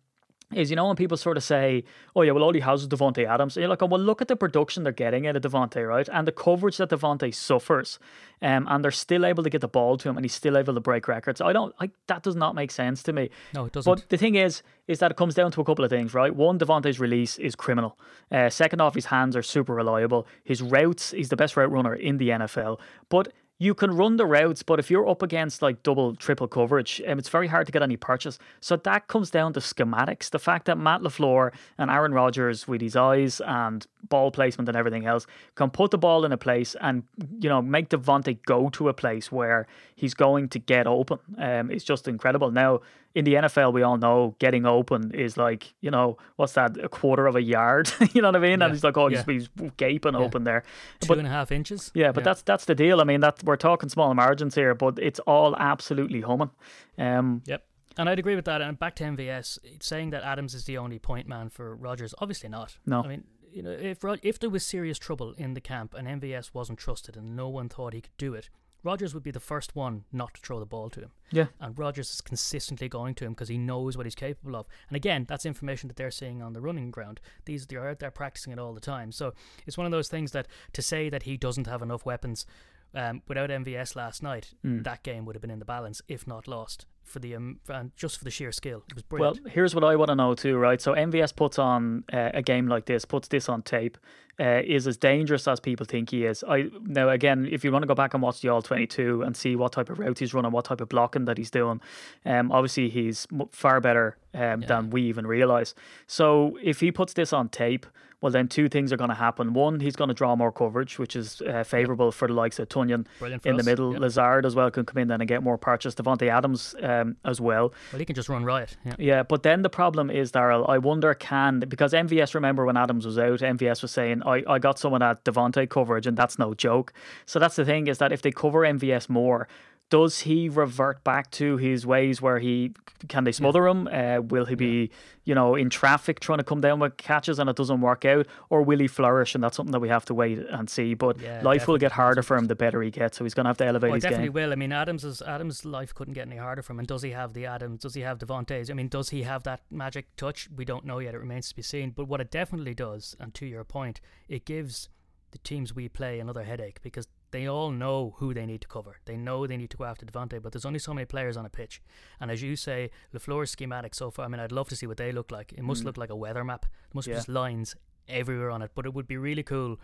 Is 0.54 0.70
you 0.70 0.76
know 0.76 0.86
when 0.86 0.96
people 0.96 1.18
sort 1.18 1.36
of 1.36 1.44
say, 1.44 1.84
"Oh 2.16 2.22
yeah, 2.22 2.32
well 2.32 2.42
all 2.42 2.54
he 2.54 2.60
has 2.60 2.80
is 2.80 2.88
Davante 2.88 3.26
Adams," 3.26 3.54
and 3.56 3.62
you're 3.62 3.68
like, 3.68 3.82
"Oh 3.82 3.86
well, 3.86 4.00
look 4.00 4.22
at 4.22 4.28
the 4.28 4.36
production 4.36 4.82
they're 4.82 4.92
getting 4.92 5.26
out 5.26 5.36
of 5.36 5.42
Davante, 5.42 5.86
right? 5.86 6.08
And 6.10 6.26
the 6.26 6.32
coverage 6.32 6.78
that 6.78 6.88
Davante 6.88 7.34
suffers, 7.34 7.98
um, 8.40 8.66
and 8.66 8.82
they're 8.82 8.90
still 8.90 9.26
able 9.26 9.42
to 9.42 9.50
get 9.50 9.60
the 9.60 9.68
ball 9.68 9.98
to 9.98 10.08
him, 10.08 10.16
and 10.16 10.24
he's 10.24 10.32
still 10.32 10.56
able 10.56 10.72
to 10.72 10.80
break 10.80 11.06
records. 11.06 11.42
I 11.42 11.52
don't 11.52 11.78
like 11.80 11.90
that. 12.06 12.22
Does 12.22 12.34
not 12.34 12.54
make 12.54 12.70
sense 12.70 13.02
to 13.02 13.12
me. 13.12 13.28
No, 13.52 13.66
it 13.66 13.72
doesn't. 13.72 13.92
But 13.92 14.08
the 14.08 14.16
thing 14.16 14.36
is, 14.36 14.62
is 14.86 15.00
that 15.00 15.10
it 15.10 15.18
comes 15.18 15.34
down 15.34 15.52
to 15.52 15.60
a 15.60 15.64
couple 15.64 15.84
of 15.84 15.90
things, 15.90 16.14
right? 16.14 16.34
One, 16.34 16.58
Davante's 16.58 16.98
release 16.98 17.38
is 17.38 17.54
criminal. 17.54 17.98
Uh, 18.32 18.48
second 18.48 18.80
off, 18.80 18.94
his 18.94 19.06
hands 19.06 19.36
are 19.36 19.42
super 19.42 19.74
reliable. 19.74 20.26
His 20.44 20.62
routes, 20.62 21.10
he's 21.10 21.28
the 21.28 21.36
best 21.36 21.58
route 21.58 21.70
runner 21.70 21.94
in 21.94 22.16
the 22.16 22.30
NFL, 22.30 22.80
but 23.10 23.32
you 23.58 23.74
can 23.74 23.90
run 23.90 24.16
the 24.16 24.26
routes, 24.26 24.62
but 24.62 24.78
if 24.78 24.90
you're 24.90 25.08
up 25.08 25.20
against 25.20 25.62
like 25.62 25.82
double, 25.82 26.14
triple 26.14 26.46
coverage, 26.46 27.02
um, 27.08 27.18
it's 27.18 27.28
very 27.28 27.48
hard 27.48 27.66
to 27.66 27.72
get 27.72 27.82
any 27.82 27.96
purchase. 27.96 28.38
So 28.60 28.76
that 28.76 29.08
comes 29.08 29.30
down 29.30 29.52
to 29.54 29.60
schematics. 29.60 30.30
The 30.30 30.38
fact 30.38 30.66
that 30.66 30.78
Matt 30.78 31.00
LaFleur 31.00 31.52
and 31.76 31.90
Aaron 31.90 32.14
Rodgers, 32.14 32.68
with 32.68 32.80
his 32.80 32.94
eyes 32.94 33.40
and 33.44 33.84
ball 34.08 34.30
placement 34.30 34.68
and 34.68 34.76
everything 34.76 35.06
else, 35.06 35.26
can 35.56 35.70
put 35.70 35.90
the 35.90 35.98
ball 35.98 36.24
in 36.24 36.30
a 36.30 36.36
place 36.36 36.76
and, 36.80 37.02
you 37.40 37.48
know, 37.48 37.60
make 37.60 37.88
Davante 37.88 38.38
go 38.46 38.68
to 38.70 38.88
a 38.88 38.94
place 38.94 39.32
where 39.32 39.66
he's 39.96 40.14
going 40.14 40.48
to 40.50 40.60
get 40.60 40.86
open. 40.86 41.18
Um, 41.36 41.70
it's 41.70 41.84
just 41.84 42.06
incredible. 42.06 42.52
Now, 42.52 42.80
in 43.18 43.24
the 43.24 43.34
NFL, 43.34 43.72
we 43.72 43.82
all 43.82 43.96
know 43.96 44.36
getting 44.38 44.64
open 44.64 45.12
is 45.12 45.36
like, 45.36 45.74
you 45.80 45.90
know, 45.90 46.16
what's 46.36 46.52
that, 46.52 46.76
a 46.78 46.88
quarter 46.88 47.26
of 47.26 47.34
a 47.36 47.42
yard? 47.42 47.90
you 48.14 48.22
know 48.22 48.28
what 48.28 48.36
I 48.36 48.38
mean? 48.38 48.60
Yeah, 48.60 48.66
And 48.66 48.74
he's 48.74 48.84
like, 48.84 48.96
oh, 48.96 49.08
yeah. 49.08 49.24
he's, 49.26 49.48
he's 49.60 49.70
gaping 49.76 50.14
open 50.14 50.44
there. 50.44 50.62
Two 51.00 51.08
But 51.08 51.18
and 51.18 51.26
a 51.26 51.30
half 51.30 51.50
inches. 51.50 51.90
yeah, 51.94 52.12
but 52.12 52.22
that's 52.24 52.42
that's 52.42 52.64
the 52.64 52.74
deal. 52.74 53.00
I 53.00 53.04
mean, 53.04 53.20
that 53.20 53.42
we're 53.44 53.56
talking 53.56 53.88
small 53.88 54.14
margins 54.14 54.54
here, 54.54 54.74
but 54.74 54.98
it's 55.00 55.18
all 55.20 55.56
absolutely 55.56 56.20
humming. 56.20 56.50
Um, 56.96 57.42
Yep. 57.46 57.64
And 57.96 58.08
I'd 58.08 58.20
agree 58.20 58.36
with 58.36 58.44
that. 58.44 58.62
And 58.62 58.78
back 58.78 58.94
to 58.96 59.04
MVS, 59.04 59.58
saying 59.80 60.10
that 60.10 60.22
Adams 60.22 60.54
is 60.54 60.64
the 60.66 60.78
only 60.78 61.00
point 61.00 61.26
man 61.26 61.48
for 61.50 61.74
Rodgers. 61.74 62.14
Obviously 62.18 62.48
not. 62.48 62.78
No. 62.86 63.02
I 63.02 63.08
mean, 63.08 63.24
you 63.50 63.62
know, 63.64 63.70
if 63.72 63.98
if 64.22 64.38
there 64.38 64.50
was 64.50 64.64
serious 64.64 64.98
trouble 64.98 65.34
in 65.36 65.54
the 65.54 65.60
camp 65.60 65.94
and 65.94 66.06
MVS 66.06 66.54
wasn't 66.54 66.78
trusted 66.78 67.16
and 67.16 67.34
no 67.34 67.48
one 67.48 67.68
thought 67.68 67.94
he 67.94 68.00
could 68.02 68.16
do 68.16 68.34
it, 68.34 68.50
Rodgers 68.84 69.12
would 69.14 69.22
be 69.22 69.30
the 69.30 69.40
first 69.40 69.74
one 69.74 70.04
not 70.12 70.34
to 70.34 70.40
throw 70.40 70.60
the 70.60 70.66
ball 70.66 70.88
to 70.90 71.00
him. 71.00 71.10
yeah, 71.30 71.46
And 71.60 71.78
Rodgers 71.78 72.10
is 72.10 72.20
consistently 72.20 72.88
going 72.88 73.14
to 73.16 73.24
him 73.24 73.32
because 73.32 73.48
he 73.48 73.58
knows 73.58 73.96
what 73.96 74.06
he's 74.06 74.14
capable 74.14 74.54
of. 74.56 74.66
And 74.88 74.96
again, 74.96 75.24
that's 75.28 75.44
information 75.44 75.88
that 75.88 75.96
they're 75.96 76.10
seeing 76.10 76.42
on 76.42 76.52
the 76.52 76.60
running 76.60 76.90
ground. 76.90 77.20
These 77.44 77.66
they're 77.66 77.88
out 77.88 77.98
there 77.98 78.10
practicing 78.10 78.52
it 78.52 78.58
all 78.58 78.72
the 78.74 78.80
time. 78.80 79.10
So 79.12 79.34
it's 79.66 79.76
one 79.76 79.86
of 79.86 79.92
those 79.92 80.08
things 80.08 80.32
that 80.32 80.46
to 80.74 80.82
say 80.82 81.08
that 81.10 81.24
he 81.24 81.36
doesn't 81.36 81.66
have 81.66 81.82
enough 81.82 82.06
weapons 82.06 82.46
um, 82.94 83.20
without 83.28 83.50
MVS 83.50 83.96
last 83.96 84.22
night, 84.22 84.54
Mm. 84.64 84.82
that 84.84 85.02
game 85.02 85.24
would 85.26 85.34
have 85.34 85.42
been 85.42 85.50
in 85.50 85.58
the 85.58 85.64
balance, 85.64 86.00
if 86.08 86.26
not 86.26 86.48
lost. 86.48 86.86
For 87.08 87.18
the 87.18 87.34
um, 87.34 87.58
just 87.96 88.18
for 88.18 88.24
the 88.24 88.30
sheer 88.30 88.52
skill. 88.52 88.84
It 88.88 88.94
was 88.94 89.02
brilliant. 89.02 89.44
Well, 89.44 89.52
here's 89.52 89.74
what 89.74 89.84
I 89.84 89.96
want 89.96 90.08
to 90.10 90.14
know 90.14 90.34
too, 90.34 90.56
right? 90.56 90.80
So 90.80 90.94
MVS 90.94 91.34
puts 91.34 91.58
on 91.58 92.04
uh, 92.12 92.30
a 92.34 92.42
game 92.42 92.68
like 92.68 92.86
this, 92.86 93.04
puts 93.04 93.28
this 93.28 93.48
on 93.48 93.62
tape, 93.62 93.98
uh, 94.40 94.62
is 94.64 94.86
as 94.86 94.96
dangerous 94.96 95.48
as 95.48 95.60
people 95.60 95.84
think 95.84 96.10
he 96.10 96.24
is. 96.24 96.44
I 96.46 96.68
now 96.82 97.08
again, 97.08 97.48
if 97.50 97.64
you 97.64 97.72
want 97.72 97.82
to 97.82 97.86
go 97.86 97.94
back 97.94 98.14
and 98.14 98.22
watch 98.22 98.40
the 98.40 98.48
All 98.48 98.62
22 98.62 99.22
and 99.22 99.36
see 99.36 99.56
what 99.56 99.72
type 99.72 99.90
of 99.90 99.98
route 99.98 100.18
he's 100.18 100.34
running, 100.34 100.52
what 100.52 100.66
type 100.66 100.80
of 100.80 100.88
blocking 100.88 101.24
that 101.24 101.38
he's 101.38 101.50
doing, 101.50 101.80
um, 102.24 102.52
obviously 102.52 102.88
he's 102.88 103.26
far 103.50 103.80
better 103.80 104.16
um, 104.34 104.60
than 104.60 104.90
we 104.90 105.02
even 105.02 105.26
realize. 105.26 105.74
So 106.06 106.58
if 106.62 106.80
he 106.80 106.92
puts 106.92 107.12
this 107.14 107.32
on 107.32 107.48
tape. 107.48 107.86
Well, 108.20 108.32
then 108.32 108.48
two 108.48 108.68
things 108.68 108.92
are 108.92 108.96
going 108.96 109.10
to 109.10 109.14
happen. 109.14 109.52
One, 109.52 109.78
he's 109.78 109.94
going 109.94 110.08
to 110.08 110.14
draw 110.14 110.34
more 110.34 110.50
coverage, 110.50 110.98
which 110.98 111.14
is 111.14 111.40
uh, 111.42 111.62
favourable 111.62 112.10
for 112.10 112.26
the 112.26 112.34
likes 112.34 112.58
of 112.58 112.68
Tonyan 112.68 113.06
in 113.44 113.56
the 113.56 113.62
middle. 113.62 113.92
yep. 113.92 114.00
Lazard 114.00 114.44
as 114.44 114.56
well 114.56 114.72
can 114.72 114.84
come 114.84 115.00
in 115.00 115.06
then 115.06 115.20
and 115.20 115.28
get 115.28 115.40
more 115.40 115.56
purchase. 115.56 115.94
Davante 115.94 116.28
Adams 116.28 116.74
um, 116.82 117.16
as 117.24 117.40
well. 117.40 117.72
well, 117.92 117.98
he 118.00 118.04
can 118.04 118.16
just 118.16 118.28
run 118.28 118.44
riot. 118.44 118.76
Yeah. 118.84 118.94
Yeah, 118.98 119.22
but 119.22 119.44
then 119.44 119.62
the 119.62 119.70
problem 119.70 120.10
is, 120.10 120.32
Daryl, 120.32 120.68
I 120.68 120.78
wonder 120.78 121.14
can, 121.14 121.60
because 121.60 121.92
MVS, 121.92 122.34
remember 122.34 122.66
when 122.66 122.76
Adams 122.76 123.06
was 123.06 123.20
out, 123.20 123.38
MVS 123.38 123.82
was 123.82 123.92
saying, 123.92 124.24
I, 124.24 124.42
I 124.48 124.58
got 124.58 124.80
someone 124.80 125.00
at 125.00 125.24
Davante 125.24 125.70
coverage, 125.70 126.08
and 126.08 126.16
that's 126.16 126.40
no 126.40 126.54
joke. 126.54 126.92
So 127.24 127.38
that's 127.38 127.54
the 127.54 127.64
thing 127.64 127.86
is 127.86 127.98
that 127.98 128.10
if 128.10 128.22
they 128.22 128.32
cover 128.32 128.62
MVS 128.62 129.08
more, 129.08 129.46
does 129.90 130.20
he 130.20 130.48
revert 130.48 131.02
back 131.02 131.30
to 131.30 131.56
his 131.56 131.86
ways 131.86 132.20
where 132.20 132.38
he 132.38 132.74
can 133.08 133.24
they 133.24 133.32
smother 133.32 133.66
him? 133.66 133.86
Uh, 133.88 134.20
will 134.20 134.44
he 134.44 134.54
be, 134.54 134.90
you 135.24 135.34
know, 135.34 135.54
in 135.54 135.70
traffic 135.70 136.20
trying 136.20 136.38
to 136.38 136.44
come 136.44 136.60
down 136.60 136.78
with 136.80 136.96
catches 136.96 137.38
and 137.38 137.48
it 137.48 137.56
doesn't 137.56 137.80
work 137.80 138.04
out, 138.04 138.26
or 138.50 138.62
will 138.62 138.80
he 138.80 138.86
flourish? 138.88 139.34
And 139.34 139.42
that's 139.44 139.56
something 139.56 139.72
that 139.72 139.80
we 139.80 139.88
have 139.88 140.04
to 140.06 140.14
wait 140.14 140.38
and 140.50 140.68
see. 140.68 140.94
But 140.94 141.18
Yeah, 141.20 141.40
life 141.42 141.66
will 141.68 141.78
get 141.78 141.92
harder 141.92 142.22
for 142.22 142.36
him 142.36 142.46
the 142.46 142.54
better 142.56 142.82
he 142.82 142.90
gets, 142.90 143.16
so 143.16 143.24
he's 143.24 143.34
going 143.34 143.44
to 143.44 143.48
have 143.50 143.56
to 143.58 143.66
elevate 143.66 143.90
Oh, 143.90 143.94
his 143.94 144.02
definitely 144.02 144.26
game. 144.26 144.32
will. 144.34 144.52
I 144.52 144.56
mean, 144.56 144.72
Adams 144.72 145.04
is 145.04 145.22
Adams' 145.22 145.64
life 145.64 145.94
couldn't 145.94 146.14
get 146.14 146.26
any 146.26 146.36
harder 146.36 146.60
for 146.62 146.72
him. 146.72 146.80
And 146.80 146.88
does 146.88 147.02
he 147.02 147.12
have 147.12 147.32
the 147.32 147.46
Adams? 147.46 147.80
Does 147.80 147.94
he 147.94 148.02
have 148.02 148.18
Davante's? 148.18 148.68
I 148.70 148.74
mean, 148.74 148.88
does 148.88 149.10
he 149.10 149.22
have 149.22 149.44
that 149.44 149.60
magic 149.70 150.14
touch? 150.16 150.48
We 150.54 150.64
don't 150.64 150.84
know 150.84 150.98
yet. 150.98 151.14
It 151.14 151.18
remains 151.18 151.48
to 151.50 151.56
be 151.56 151.62
seen. 151.62 151.90
But 151.92 152.08
what 152.08 152.20
it 152.20 152.30
definitely 152.30 152.74
does, 152.74 153.16
and 153.20 153.32
to 153.34 153.46
your 153.46 153.64
point, 153.64 154.00
it 154.28 154.44
gives 154.44 154.88
the 155.30 155.38
teams 155.38 155.74
we 155.74 155.88
play 155.88 156.18
another 156.20 156.42
headache 156.44 156.80
because 156.82 157.06
they 157.30 157.46
all 157.46 157.70
know 157.70 158.14
who 158.18 158.32
they 158.34 158.46
need 158.46 158.60
to 158.62 158.68
cover. 158.68 158.96
They 159.04 159.16
know 159.16 159.46
they 159.46 159.56
need 159.56 159.70
to 159.70 159.76
go 159.76 159.84
after 159.84 160.06
Davante, 160.06 160.40
but 160.42 160.52
there's 160.52 160.64
only 160.64 160.78
so 160.78 160.94
many 160.94 161.04
players 161.04 161.36
on 161.36 161.44
a 161.46 161.50
pitch. 161.50 161.82
And 162.20 162.30
as 162.30 162.42
you 162.42 162.56
say, 162.56 162.90
LaFleur's 163.14 163.50
schematic 163.50 163.94
so 163.94 164.10
far, 164.10 164.24
I 164.24 164.28
mean, 164.28 164.40
I'd 164.40 164.52
love 164.52 164.68
to 164.70 164.76
see 164.76 164.86
what 164.86 164.96
they 164.96 165.12
look 165.12 165.30
like. 165.30 165.52
It 165.52 165.62
must 165.62 165.84
look 165.84 165.96
like 165.98 166.10
a 166.10 166.16
weather 166.16 166.44
map. 166.44 166.62
There 166.62 166.70
must 166.94 167.06
Mm. 167.08 167.10
Yeah. 167.10 167.14
be 167.14 167.18
just 167.18 167.28
lines 167.28 167.76
everywhere 168.08 168.50
on 168.50 168.62
it. 168.62 168.70
But 168.74 168.86
it 168.86 168.94
would 168.94 169.06
be 169.06 169.16
really 169.18 169.42
cool 169.42 169.78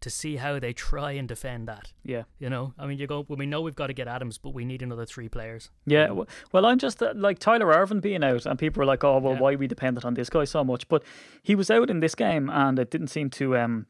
to 0.00 0.10
see 0.10 0.34
how 0.36 0.58
they 0.58 0.72
try 0.72 1.12
and 1.12 1.28
defend 1.28 1.68
that. 1.68 1.92
Yeah. 2.02 2.24
You 2.40 2.50
know, 2.50 2.74
I 2.76 2.86
mean, 2.86 2.98
you 2.98 3.06
go. 3.06 3.24
Well, 3.28 3.36
we 3.38 3.46
know 3.46 3.60
we've 3.60 3.76
got 3.76 3.86
to 3.86 3.92
get 3.92 4.08
Adams, 4.08 4.36
but 4.36 4.52
we 4.52 4.64
need 4.64 4.82
another 4.82 5.06
three 5.06 5.28
players. 5.28 5.70
Yeah, 5.86 6.10
well, 6.52 6.66
I'm 6.66 6.78
just 6.78 7.00
uh, 7.00 7.12
like 7.14 7.38
Tyler 7.38 7.68
Ervin 7.72 8.00
being 8.00 8.24
out, 8.24 8.44
and 8.44 8.58
people 8.58 8.80
were 8.80 8.84
like, 8.86 9.04
"Oh, 9.04 9.18
well, 9.18 9.34
Yeah. 9.34 9.40
why 9.40 9.54
we 9.54 9.68
depended 9.68 10.04
on 10.04 10.14
this 10.14 10.28
guy 10.28 10.42
so 10.44 10.64
much?" 10.64 10.88
But 10.88 11.04
he 11.44 11.54
was 11.54 11.70
out 11.70 11.88
in 11.88 12.00
this 12.00 12.16
game, 12.16 12.50
and 12.50 12.80
it 12.80 12.90
didn't 12.90 13.08
seem 13.08 13.30
to 13.30 13.56
um, 13.56 13.86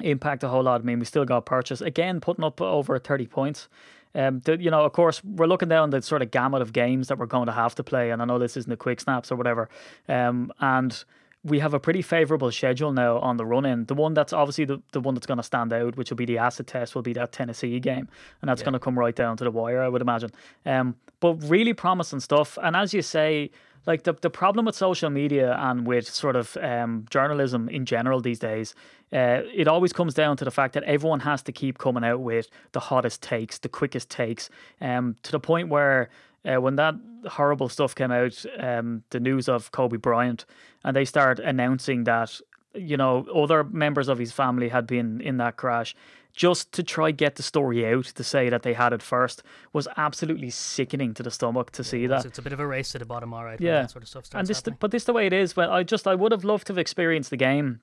impact 0.00 0.44
a 0.44 0.48
whole 0.48 0.62
lot. 0.62 0.80
I 0.80 0.84
mean, 0.84 0.98
we 0.98 1.04
still 1.04 1.24
got 1.24 1.46
purchase 1.46 1.80
again, 1.80 2.20
putting 2.20 2.44
up 2.44 2.60
over 2.60 2.98
thirty 2.98 3.26
points. 3.26 3.68
Um, 4.14 4.40
the, 4.40 4.58
you 4.58 4.70
know, 4.70 4.84
of 4.84 4.92
course, 4.92 5.22
we're 5.22 5.46
looking 5.46 5.68
down 5.68 5.90
the 5.90 6.00
sort 6.00 6.22
of 6.22 6.30
gamut 6.30 6.62
of 6.62 6.72
games 6.72 7.08
that 7.08 7.18
we're 7.18 7.26
going 7.26 7.46
to 7.46 7.52
have 7.52 7.74
to 7.74 7.84
play, 7.84 8.10
and 8.10 8.22
I 8.22 8.24
know 8.24 8.38
this 8.38 8.56
isn't 8.56 8.70
the 8.70 8.76
quick 8.76 9.00
snaps 9.00 9.30
or 9.30 9.36
whatever. 9.36 9.68
Um, 10.08 10.52
and 10.60 11.04
we 11.44 11.60
have 11.60 11.72
a 11.72 11.80
pretty 11.80 12.02
favourable 12.02 12.50
schedule 12.50 12.92
now 12.92 13.18
on 13.18 13.36
the 13.36 13.46
run 13.46 13.64
in. 13.64 13.84
The 13.84 13.94
one 13.94 14.14
that's 14.14 14.32
obviously 14.32 14.64
the, 14.64 14.82
the 14.92 15.00
one 15.00 15.14
that's 15.14 15.26
going 15.26 15.38
to 15.38 15.44
stand 15.44 15.72
out, 15.72 15.96
which 15.96 16.10
will 16.10 16.16
be 16.16 16.24
the 16.24 16.38
acid 16.38 16.66
test, 16.66 16.94
will 16.94 17.02
be 17.02 17.12
that 17.14 17.32
Tennessee 17.32 17.78
game. 17.80 18.08
And 18.42 18.48
that's 18.48 18.62
going 18.62 18.72
to 18.72 18.80
come 18.80 18.98
right 18.98 19.14
down 19.14 19.36
to 19.36 19.44
the 19.44 19.50
wire, 19.50 19.80
I 19.80 19.88
would 19.88 20.02
imagine. 20.02 20.30
Um, 20.66 20.96
but 21.20 21.34
really 21.44 21.74
promising 21.74 22.20
stuff. 22.20 22.58
And 22.62 22.74
as 22.74 22.92
you 22.92 23.02
say, 23.02 23.50
like 23.86 24.02
the, 24.02 24.12
the 24.14 24.30
problem 24.30 24.66
with 24.66 24.74
social 24.74 25.10
media 25.10 25.56
and 25.58 25.86
with 25.86 26.08
sort 26.08 26.36
of 26.36 26.56
um, 26.58 27.06
journalism 27.08 27.68
in 27.68 27.86
general 27.86 28.20
these 28.20 28.38
days, 28.38 28.74
uh, 29.12 29.40
it 29.54 29.66
always 29.66 29.92
comes 29.92 30.14
down 30.14 30.36
to 30.36 30.44
the 30.44 30.50
fact 30.50 30.74
that 30.74 30.82
everyone 30.82 31.20
has 31.20 31.42
to 31.42 31.52
keep 31.52 31.78
coming 31.78 32.04
out 32.04 32.20
with 32.20 32.48
the 32.72 32.80
hottest 32.80 33.22
takes, 33.22 33.58
the 33.58 33.68
quickest 33.68 34.10
takes, 34.10 34.50
um, 34.80 35.16
to 35.22 35.32
the 35.32 35.40
point 35.40 35.68
where 35.68 36.10
uh, 36.44 36.60
when 36.60 36.76
that 36.76 36.94
horrible 37.28 37.68
stuff 37.68 37.94
came 37.94 38.10
out, 38.10 38.44
um, 38.58 39.02
the 39.10 39.20
news 39.20 39.48
of 39.48 39.72
Kobe 39.72 39.96
Bryant, 39.96 40.44
and 40.84 40.96
they 40.96 41.04
start 41.04 41.38
announcing 41.38 42.04
that 42.04 42.40
you 42.74 42.96
know 42.96 43.26
other 43.34 43.64
members 43.64 44.08
of 44.08 44.18
his 44.18 44.32
family 44.32 44.68
had 44.68 44.86
been 44.86 45.20
in 45.20 45.38
that 45.38 45.56
crash, 45.56 45.94
just 46.32 46.70
to 46.72 46.82
try 46.82 47.10
get 47.10 47.34
the 47.34 47.42
story 47.42 47.84
out 47.86 48.04
to 48.04 48.22
say 48.22 48.48
that 48.48 48.62
they 48.62 48.72
had 48.72 48.92
it 48.92 49.02
first 49.02 49.42
was 49.72 49.88
absolutely 49.96 50.50
sickening 50.50 51.12
to 51.14 51.22
the 51.22 51.30
stomach 51.30 51.72
to 51.72 51.82
see 51.82 52.06
that. 52.06 52.24
It's 52.24 52.38
a 52.38 52.42
bit 52.42 52.52
of 52.52 52.60
a 52.60 52.66
race 52.66 52.90
to 52.90 52.98
the 52.98 53.04
bottom, 53.04 53.34
all 53.34 53.44
right. 53.44 53.60
Yeah, 53.60 53.82
that 53.82 53.90
sort 53.90 54.04
of 54.04 54.08
stuff 54.08 54.24
and 54.34 54.46
this, 54.46 54.58
happening. 54.58 54.76
but 54.80 54.90
this 54.92 55.04
the 55.04 55.12
way 55.12 55.26
it 55.26 55.32
is. 55.32 55.56
Well, 55.56 55.70
I 55.70 55.82
just 55.82 56.06
I 56.06 56.14
would 56.14 56.32
have 56.32 56.44
loved 56.44 56.68
to 56.68 56.72
have 56.72 56.78
experienced 56.78 57.30
the 57.30 57.36
game. 57.36 57.80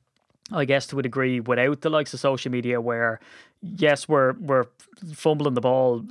I 0.51 0.65
guess 0.65 0.85
to 0.87 0.99
a 0.99 1.01
degree 1.01 1.39
without 1.39 1.81
the 1.81 1.89
likes 1.89 2.13
of 2.13 2.19
social 2.19 2.51
media, 2.51 2.79
where 2.79 3.19
yes, 3.61 4.07
we're 4.07 4.33
we're 4.33 4.65
fumbling 5.13 5.55
the 5.55 5.61
ball. 5.61 6.05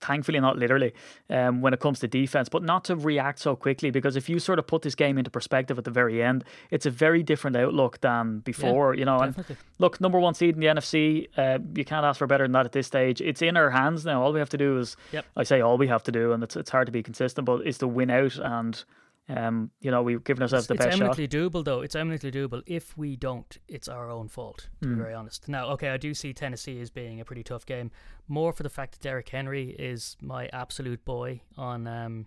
Thankfully, 0.00 0.38
not 0.38 0.56
literally, 0.56 0.92
um, 1.28 1.60
when 1.60 1.74
it 1.74 1.80
comes 1.80 1.98
to 2.00 2.06
defense, 2.08 2.48
but 2.48 2.62
not 2.62 2.84
to 2.84 2.94
react 2.96 3.40
so 3.40 3.56
quickly. 3.56 3.90
Because 3.90 4.14
if 4.16 4.28
you 4.28 4.38
sort 4.38 4.58
of 4.58 4.66
put 4.66 4.82
this 4.82 4.94
game 4.94 5.18
into 5.18 5.30
perspective 5.30 5.76
at 5.76 5.84
the 5.84 5.90
very 5.90 6.22
end, 6.22 6.44
it's 6.70 6.86
a 6.86 6.90
very 6.90 7.22
different 7.22 7.56
outlook 7.56 8.00
than 8.00 8.38
before. 8.40 8.94
you 8.94 9.04
know, 9.04 9.18
and 9.18 9.44
look, 9.78 10.00
number 10.00 10.18
one 10.20 10.34
seed 10.34 10.54
in 10.54 10.60
the 10.60 10.66
NFC, 10.68 11.28
uh, 11.36 11.58
you 11.74 11.84
can't 11.84 12.04
ask 12.04 12.18
for 12.18 12.26
better 12.28 12.44
than 12.44 12.52
that 12.52 12.64
at 12.66 12.72
this 12.72 12.86
stage. 12.86 13.20
It's 13.20 13.42
in 13.42 13.56
our 13.56 13.70
hands 13.70 14.04
now. 14.04 14.22
All 14.22 14.32
we 14.32 14.38
have 14.38 14.50
to 14.50 14.58
do 14.58 14.78
is, 14.78 14.96
Yep. 15.12 15.24
I 15.36 15.42
say 15.42 15.60
all 15.60 15.78
we 15.78 15.88
have 15.88 16.02
to 16.04 16.12
do, 16.12 16.32
and 16.32 16.42
it's 16.44 16.56
it's 16.56 16.70
hard 16.70 16.86
to 16.86 16.92
be 16.92 17.02
consistent, 17.02 17.44
but 17.44 17.66
is 17.66 17.78
to 17.78 17.88
win 17.88 18.10
out, 18.10 18.36
and 18.36 18.84
um, 19.28 19.70
you 19.80 19.90
know, 19.90 20.02
we've 20.02 20.22
given 20.24 20.42
ourselves 20.42 20.66
the 20.68 20.74
best 20.74 20.84
shot. 20.84 20.92
It's 20.92 21.00
eminently 21.18 21.28
doable, 21.28 21.64
though. 21.64 21.80
It's 21.82 21.94
eminently 21.94 22.30
doable. 22.30 22.62
If 22.66 22.96
we 22.96 23.14
don't, 23.16 23.56
it's 23.68 23.86
our 23.88 24.10
own 24.10 24.28
fault, 24.28 24.68
to 24.82 24.88
Hmm. 24.88 24.94
be 24.94 25.00
very 25.02 25.14
honest. 25.14 25.48
Now, 25.48 25.68
okay, 25.72 25.90
I 25.90 25.96
do 25.98 26.14
see 26.14 26.32
Tennessee 26.32 26.80
as 26.80 26.90
being 26.90 27.20
a 27.20 27.24
pretty 27.24 27.42
tough 27.42 27.66
game, 27.66 27.90
more 28.26 28.52
for 28.52 28.62
the 28.62 28.70
fact 28.70 28.92
that 28.92 29.00
Derrick 29.02 29.28
Henry 29.28 29.70
is 29.78 30.16
my 30.22 30.48
absolute 30.52 31.04
boy 31.04 31.42
on 31.56 31.86
um, 31.86 32.26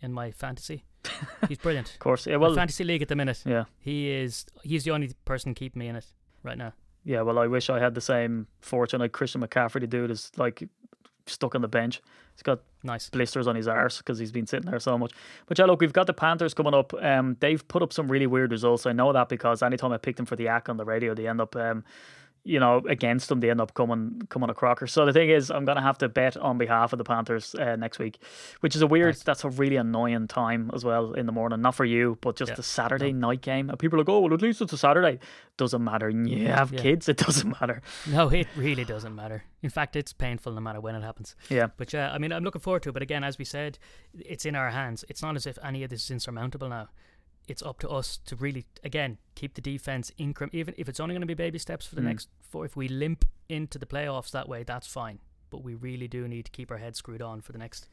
in 0.00 0.12
my 0.12 0.30
fantasy. 0.32 0.84
He's 1.48 1.58
brilliant. 1.58 1.92
Of 1.92 1.98
course, 2.00 2.26
yeah. 2.26 2.36
My 2.36 2.46
Well, 2.48 2.54
fantasy 2.54 2.84
league 2.84 3.02
at 3.02 3.08
the 3.08 3.16
minute. 3.16 3.42
yeah, 3.46 3.64
He 3.78 4.10
is. 4.10 4.44
He's 4.62 4.84
the 4.84 4.90
only 4.90 5.12
person 5.24 5.54
keeping 5.54 5.78
me 5.80 5.86
in 5.88 5.96
it 5.96 6.06
right 6.42 6.58
now. 6.58 6.72
yeah. 7.04 7.22
Well, 7.22 7.38
I 7.38 7.46
wish 7.46 7.70
I 7.70 7.78
had 7.78 7.94
the 7.94 8.00
same 8.00 8.46
fortune 8.60 9.00
like 9.00 9.12
Christian 9.12 9.40
McCaffrey. 9.40 9.80
The 9.80 9.86
dude 9.86 10.10
is 10.10 10.30
like 10.36 10.68
stuck 11.30 11.54
on 11.54 11.62
the 11.62 11.68
bench. 11.68 12.00
He's 12.34 12.42
got 12.42 12.60
Nice. 12.82 13.10
blisters 13.10 13.46
on 13.46 13.56
his 13.56 13.68
arse 13.68 13.98
because 13.98 14.18
he's 14.18 14.32
been 14.32 14.46
sitting 14.46 14.70
there 14.70 14.80
so 14.80 14.96
much. 14.96 15.12
But 15.46 15.58
yeah, 15.58 15.66
look, 15.66 15.80
we've 15.80 15.92
got 15.92 16.06
the 16.06 16.14
Panthers 16.14 16.54
coming 16.54 16.72
up. 16.74 16.94
Um, 16.94 17.36
they've 17.40 17.66
put 17.68 17.82
up 17.82 17.92
some 17.92 18.10
really 18.10 18.26
weird 18.26 18.50
results. 18.52 18.86
I 18.86 18.92
know 18.92 19.12
that 19.12 19.28
because 19.28 19.62
anytime 19.62 19.92
I 19.92 19.98
pick 19.98 20.16
them 20.16 20.26
for 20.26 20.36
the 20.36 20.48
act 20.48 20.68
on 20.68 20.76
the 20.78 20.84
radio, 20.84 21.14
they 21.14 21.26
end 21.26 21.40
up, 21.40 21.54
um, 21.56 21.84
you 22.44 22.58
know, 22.58 22.78
against 22.88 23.28
them. 23.28 23.40
They 23.40 23.50
end 23.50 23.60
up 23.60 23.74
coming 23.74 24.22
coming 24.30 24.48
a 24.50 24.54
crocker. 24.54 24.86
So 24.86 25.04
the 25.04 25.12
thing 25.12 25.28
is, 25.30 25.50
I'm 25.50 25.64
gonna 25.64 25.82
have 25.82 25.98
to 25.98 26.08
bet 26.08 26.36
on 26.36 26.56
behalf 26.58 26.92
of 26.92 26.98
the 26.98 27.04
Panthers 27.04 27.54
uh, 27.54 27.76
next 27.76 27.98
week, 27.98 28.18
which 28.60 28.74
is 28.74 28.82
a 28.82 28.86
weird. 28.86 29.14
Nice. 29.16 29.22
That's 29.22 29.44
a 29.44 29.50
really 29.50 29.76
annoying 29.76 30.26
time 30.28 30.70
as 30.74 30.84
well 30.84 31.12
in 31.12 31.26
the 31.26 31.32
morning. 31.32 31.60
Not 31.60 31.74
for 31.74 31.84
you, 31.84 32.16
but 32.20 32.36
just 32.36 32.50
Yeah, 32.50 32.54
the 32.56 32.62
Saturday 32.62 33.12
night 33.12 33.42
game. 33.42 33.68
And 33.70 33.78
people 33.78 33.98
are 33.98 34.02
like, 34.02 34.08
oh, 34.08 34.20
well, 34.20 34.32
at 34.34 34.42
least 34.42 34.60
it's 34.62 34.72
a 34.72 34.78
Saturday. 34.78 35.18
Doesn't 35.56 35.84
matter. 35.84 36.08
You 36.08 36.48
have 36.48 36.72
Yeah. 36.72 36.80
kids. 36.80 37.08
It 37.08 37.16
doesn't 37.26 37.60
matter. 37.60 37.82
No, 38.08 38.28
it 38.28 38.46
really 38.56 38.84
doesn't 38.84 39.14
matter. 39.14 39.44
In 39.62 39.68
fact, 39.70 39.94
it's 39.94 40.12
painful 40.14 40.52
no 40.52 40.60
matter 40.62 40.80
when 40.80 40.94
it 40.94 41.02
happens. 41.02 41.36
Yeah. 41.50 41.68
But 41.76 41.92
yeah, 41.92 42.10
I 42.12 42.18
mean, 42.18 42.32
I'm 42.32 42.42
looking 42.44 42.62
forward 42.62 42.82
to 42.84 42.88
it. 42.88 42.92
But 42.92 43.02
again, 43.02 43.22
as 43.24 43.36
we 43.38 43.44
said, 43.44 43.78
it's 44.18 44.46
in 44.46 44.56
our 44.56 44.70
hands. 44.70 45.04
It's 45.10 45.20
not 45.22 45.36
as 45.36 45.46
if 45.46 45.58
any 45.62 45.84
of 45.84 45.90
this 45.90 46.04
is 46.04 46.10
insurmountable 46.10 46.68
now. 46.70 46.88
It's 47.48 47.62
up 47.62 47.78
to 47.80 47.88
us 47.88 48.18
to 48.26 48.36
really, 48.36 48.66
again, 48.84 49.18
keep 49.34 49.54
the 49.54 49.60
defense 49.60 50.12
increment. 50.18 50.54
Even 50.54 50.74
if 50.78 50.88
it's 50.88 51.00
only 51.00 51.14
going 51.14 51.22
to 51.22 51.26
be 51.26 51.34
baby 51.34 51.58
steps 51.58 51.86
for 51.86 51.94
the 51.96 52.00
Mm. 52.00 52.04
next 52.06 52.28
four, 52.40 52.64
if 52.64 52.76
we 52.76 52.86
limp 52.88 53.24
into 53.48 53.78
the 53.78 53.86
playoffs 53.86 54.30
that 54.30 54.48
way, 54.48 54.62
that's 54.62 54.86
fine. 54.86 55.18
But 55.50 55.64
we 55.64 55.74
really 55.74 56.06
do 56.06 56.28
need 56.28 56.44
to 56.44 56.50
keep 56.52 56.70
our 56.70 56.78
heads 56.78 56.98
screwed 56.98 57.22
on 57.22 57.40
for 57.40 57.50
the 57.52 57.58
next 57.58 57.88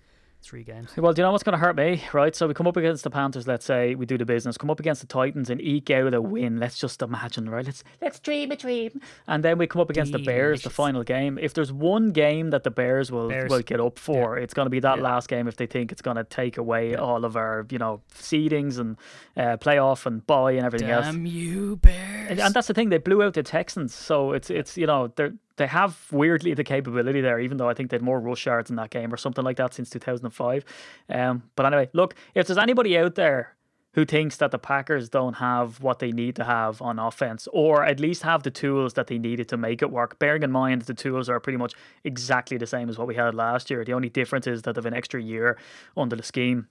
three 0.48 0.64
games. 0.64 0.96
Well, 0.96 1.12
do 1.14 1.22
you 1.22 1.26
know 1.26 1.32
what's 1.32 1.44
going 1.44 1.58
to 1.60 1.64
hurt 1.64 1.76
me, 1.76 2.04
right? 2.14 2.34
So 2.36 2.48
we 2.48 2.54
come 2.54 2.68
up 2.68 2.78
against 2.78 3.04
the 3.04 3.10
Panthers. 3.10 3.48
Let's 3.48 3.66
say 3.66 3.96
we 3.96 4.06
do 4.06 4.18
the 4.18 4.26
business. 4.26 4.58
Come 4.58 4.70
up 4.70 4.80
against 4.80 5.02
the 5.02 5.08
Titans 5.08 5.50
and 5.50 5.60
eke 5.62 5.90
out 5.92 6.14
a 6.14 6.22
win. 6.22 6.58
Let's 6.58 6.80
just 6.80 7.02
imagine, 7.02 7.50
right? 7.50 7.66
Let's 7.66 7.84
let's 8.02 8.20
dream 8.20 8.52
a 8.52 8.56
dream. 8.56 9.02
And 9.28 9.44
then 9.44 9.58
we 9.58 9.68
come 9.68 9.82
up 9.82 9.90
against 9.90 10.14
the 10.14 10.20
Bears, 10.20 10.62
the 10.62 10.70
final 10.70 11.04
game. 11.04 11.38
If 11.38 11.54
there's 11.54 11.72
one 11.74 12.12
game 12.12 12.52
that 12.52 12.64
the 12.64 12.72
Bears 12.72 13.12
will 13.12 13.30
Bears. 13.30 13.50
will 13.50 13.62
get 13.62 13.80
up 13.80 14.00
for, 14.00 14.38
it's 14.38 14.54
going 14.54 14.66
to 14.66 14.70
be 14.70 14.80
that 14.80 14.98
Yeah. 14.98 15.04
last 15.04 15.28
game. 15.28 15.48
If 15.48 15.58
they 15.58 15.68
think 15.68 15.92
it's 15.92 16.02
going 16.02 16.18
to 16.18 16.24
take 16.24 16.58
away 16.58 16.96
all 16.96 17.26
of 17.26 17.36
our, 17.36 17.66
you 17.70 17.78
know, 17.78 18.02
seedings 18.14 18.80
and 18.80 18.98
uh, 19.36 19.58
playoff 19.58 20.06
and 20.06 20.26
bye 20.26 20.54
and 20.54 20.66
everything 20.66 20.90
else. 20.90 21.06
Damn 21.08 21.26
you, 21.26 21.76
Bears! 21.76 22.32
And, 22.32 22.40
and 22.40 22.54
that's 22.54 22.68
the 22.68 22.74
thing; 22.74 22.90
they 22.90 22.98
blew 22.98 23.22
out 23.22 23.34
the 23.34 23.44
Texans, 23.44 23.94
so 23.94 24.32
it's 24.32 24.50
it's 24.50 24.78
you 24.78 24.88
know 24.88 25.08
they 25.16 25.32
they 25.58 25.68
have 25.68 25.98
weirdly 26.12 26.54
the 26.54 26.64
capability 26.64 27.22
there. 27.22 27.40
Even 27.40 27.58
though 27.58 27.70
I 27.70 27.74
think 27.74 27.90
they 27.90 27.96
had 27.96 28.02
more 28.02 28.20
rush 28.20 28.46
yards 28.46 28.70
in 28.70 28.76
that 28.78 28.90
game 28.90 29.14
or 29.14 29.18
something 29.18 29.44
like 29.44 29.58
that 29.58 29.74
since 29.74 29.90
two 29.90 30.00
thousand 30.00 30.26
and 30.26 30.34
five. 30.34 30.64
Um, 31.10 31.44
but 31.56 31.66
anyway, 31.66 31.90
look, 31.94 32.16
if 32.34 32.48
there's 32.48 32.58
anybody 32.58 32.98
out 32.98 33.16
there 33.16 33.54
who 33.94 34.06
thinks 34.06 34.38
that 34.38 34.52
the 34.52 34.60
Packers 34.60 35.10
don't 35.10 35.38
have 35.38 35.82
what 35.82 35.98
they 35.98 36.12
need 36.12 36.36
to 36.36 36.44
have 36.44 36.80
on 36.84 37.00
offense, 37.00 37.48
or 37.52 37.84
at 37.84 38.00
least 38.00 38.22
have 38.22 38.44
the 38.44 38.52
tools 38.52 38.94
that 38.94 39.08
they 39.08 39.18
needed 39.18 39.50
to 39.50 39.58
make 39.58 39.82
it 39.82 39.90
work. 39.90 40.20
Bearing 40.20 40.44
in 40.44 40.52
mind 40.52 40.84
the 40.84 40.94
tools 40.94 41.30
are 41.30 41.40
pretty 41.40 41.58
much 41.58 41.74
exactly 42.04 42.58
the 42.58 42.68
same 42.68 42.90
as 42.90 42.98
what 43.00 43.08
we 43.08 43.16
had 43.16 43.34
last 43.34 43.72
year. 43.72 43.84
The 43.84 43.94
only 43.94 44.10
difference 44.10 44.46
is 44.46 44.62
that 44.62 44.76
they've 44.76 44.86
an 44.86 44.94
extra 44.94 45.20
year 45.20 45.58
under 45.96 46.16
the 46.16 46.22
scheme. 46.22 46.68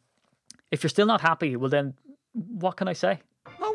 If 0.70 0.85
you're 0.85 0.90
still 0.90 1.07
not 1.07 1.20
happy, 1.20 1.57
well 1.57 1.70
then, 1.70 1.94
what 2.33 2.77
can 2.77 2.87
I 2.87 2.92
say? 2.92 3.18
Oh, 3.61 3.75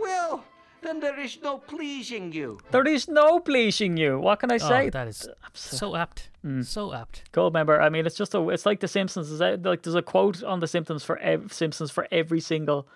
then 0.81 0.99
there 0.99 1.19
is 1.19 1.39
no 1.41 1.57
pleasing 1.59 2.31
you. 2.31 2.59
There 2.71 2.87
is 2.87 3.07
no 3.07 3.39
pleasing 3.39 3.97
you. 3.97 4.19
What 4.19 4.39
can 4.39 4.51
I 4.51 4.57
say? 4.57 4.87
Oh, 4.87 4.89
that 4.89 5.07
is 5.07 5.27
so 5.53 5.95
apt. 5.95 6.29
Mm. 6.45 6.65
So 6.65 6.93
apt. 6.93 7.31
Goldmember. 7.33 7.79
I 7.79 7.89
mean, 7.89 8.05
it's 8.05 8.15
just 8.15 8.33
a. 8.33 8.49
It's 8.49 8.65
like 8.65 8.79
The 8.79 8.87
Simpsons. 8.87 9.29
Is 9.31 9.39
that, 9.39 9.63
like 9.63 9.83
there's 9.83 9.95
a 9.95 10.01
quote 10.01 10.43
on 10.43 10.59
The 10.59 10.67
Simpsons 10.67 11.03
for 11.03 11.17
ev- 11.19 11.53
Simpsons 11.53 11.91
for 11.91 12.07
every 12.11 12.39
single 12.39 12.87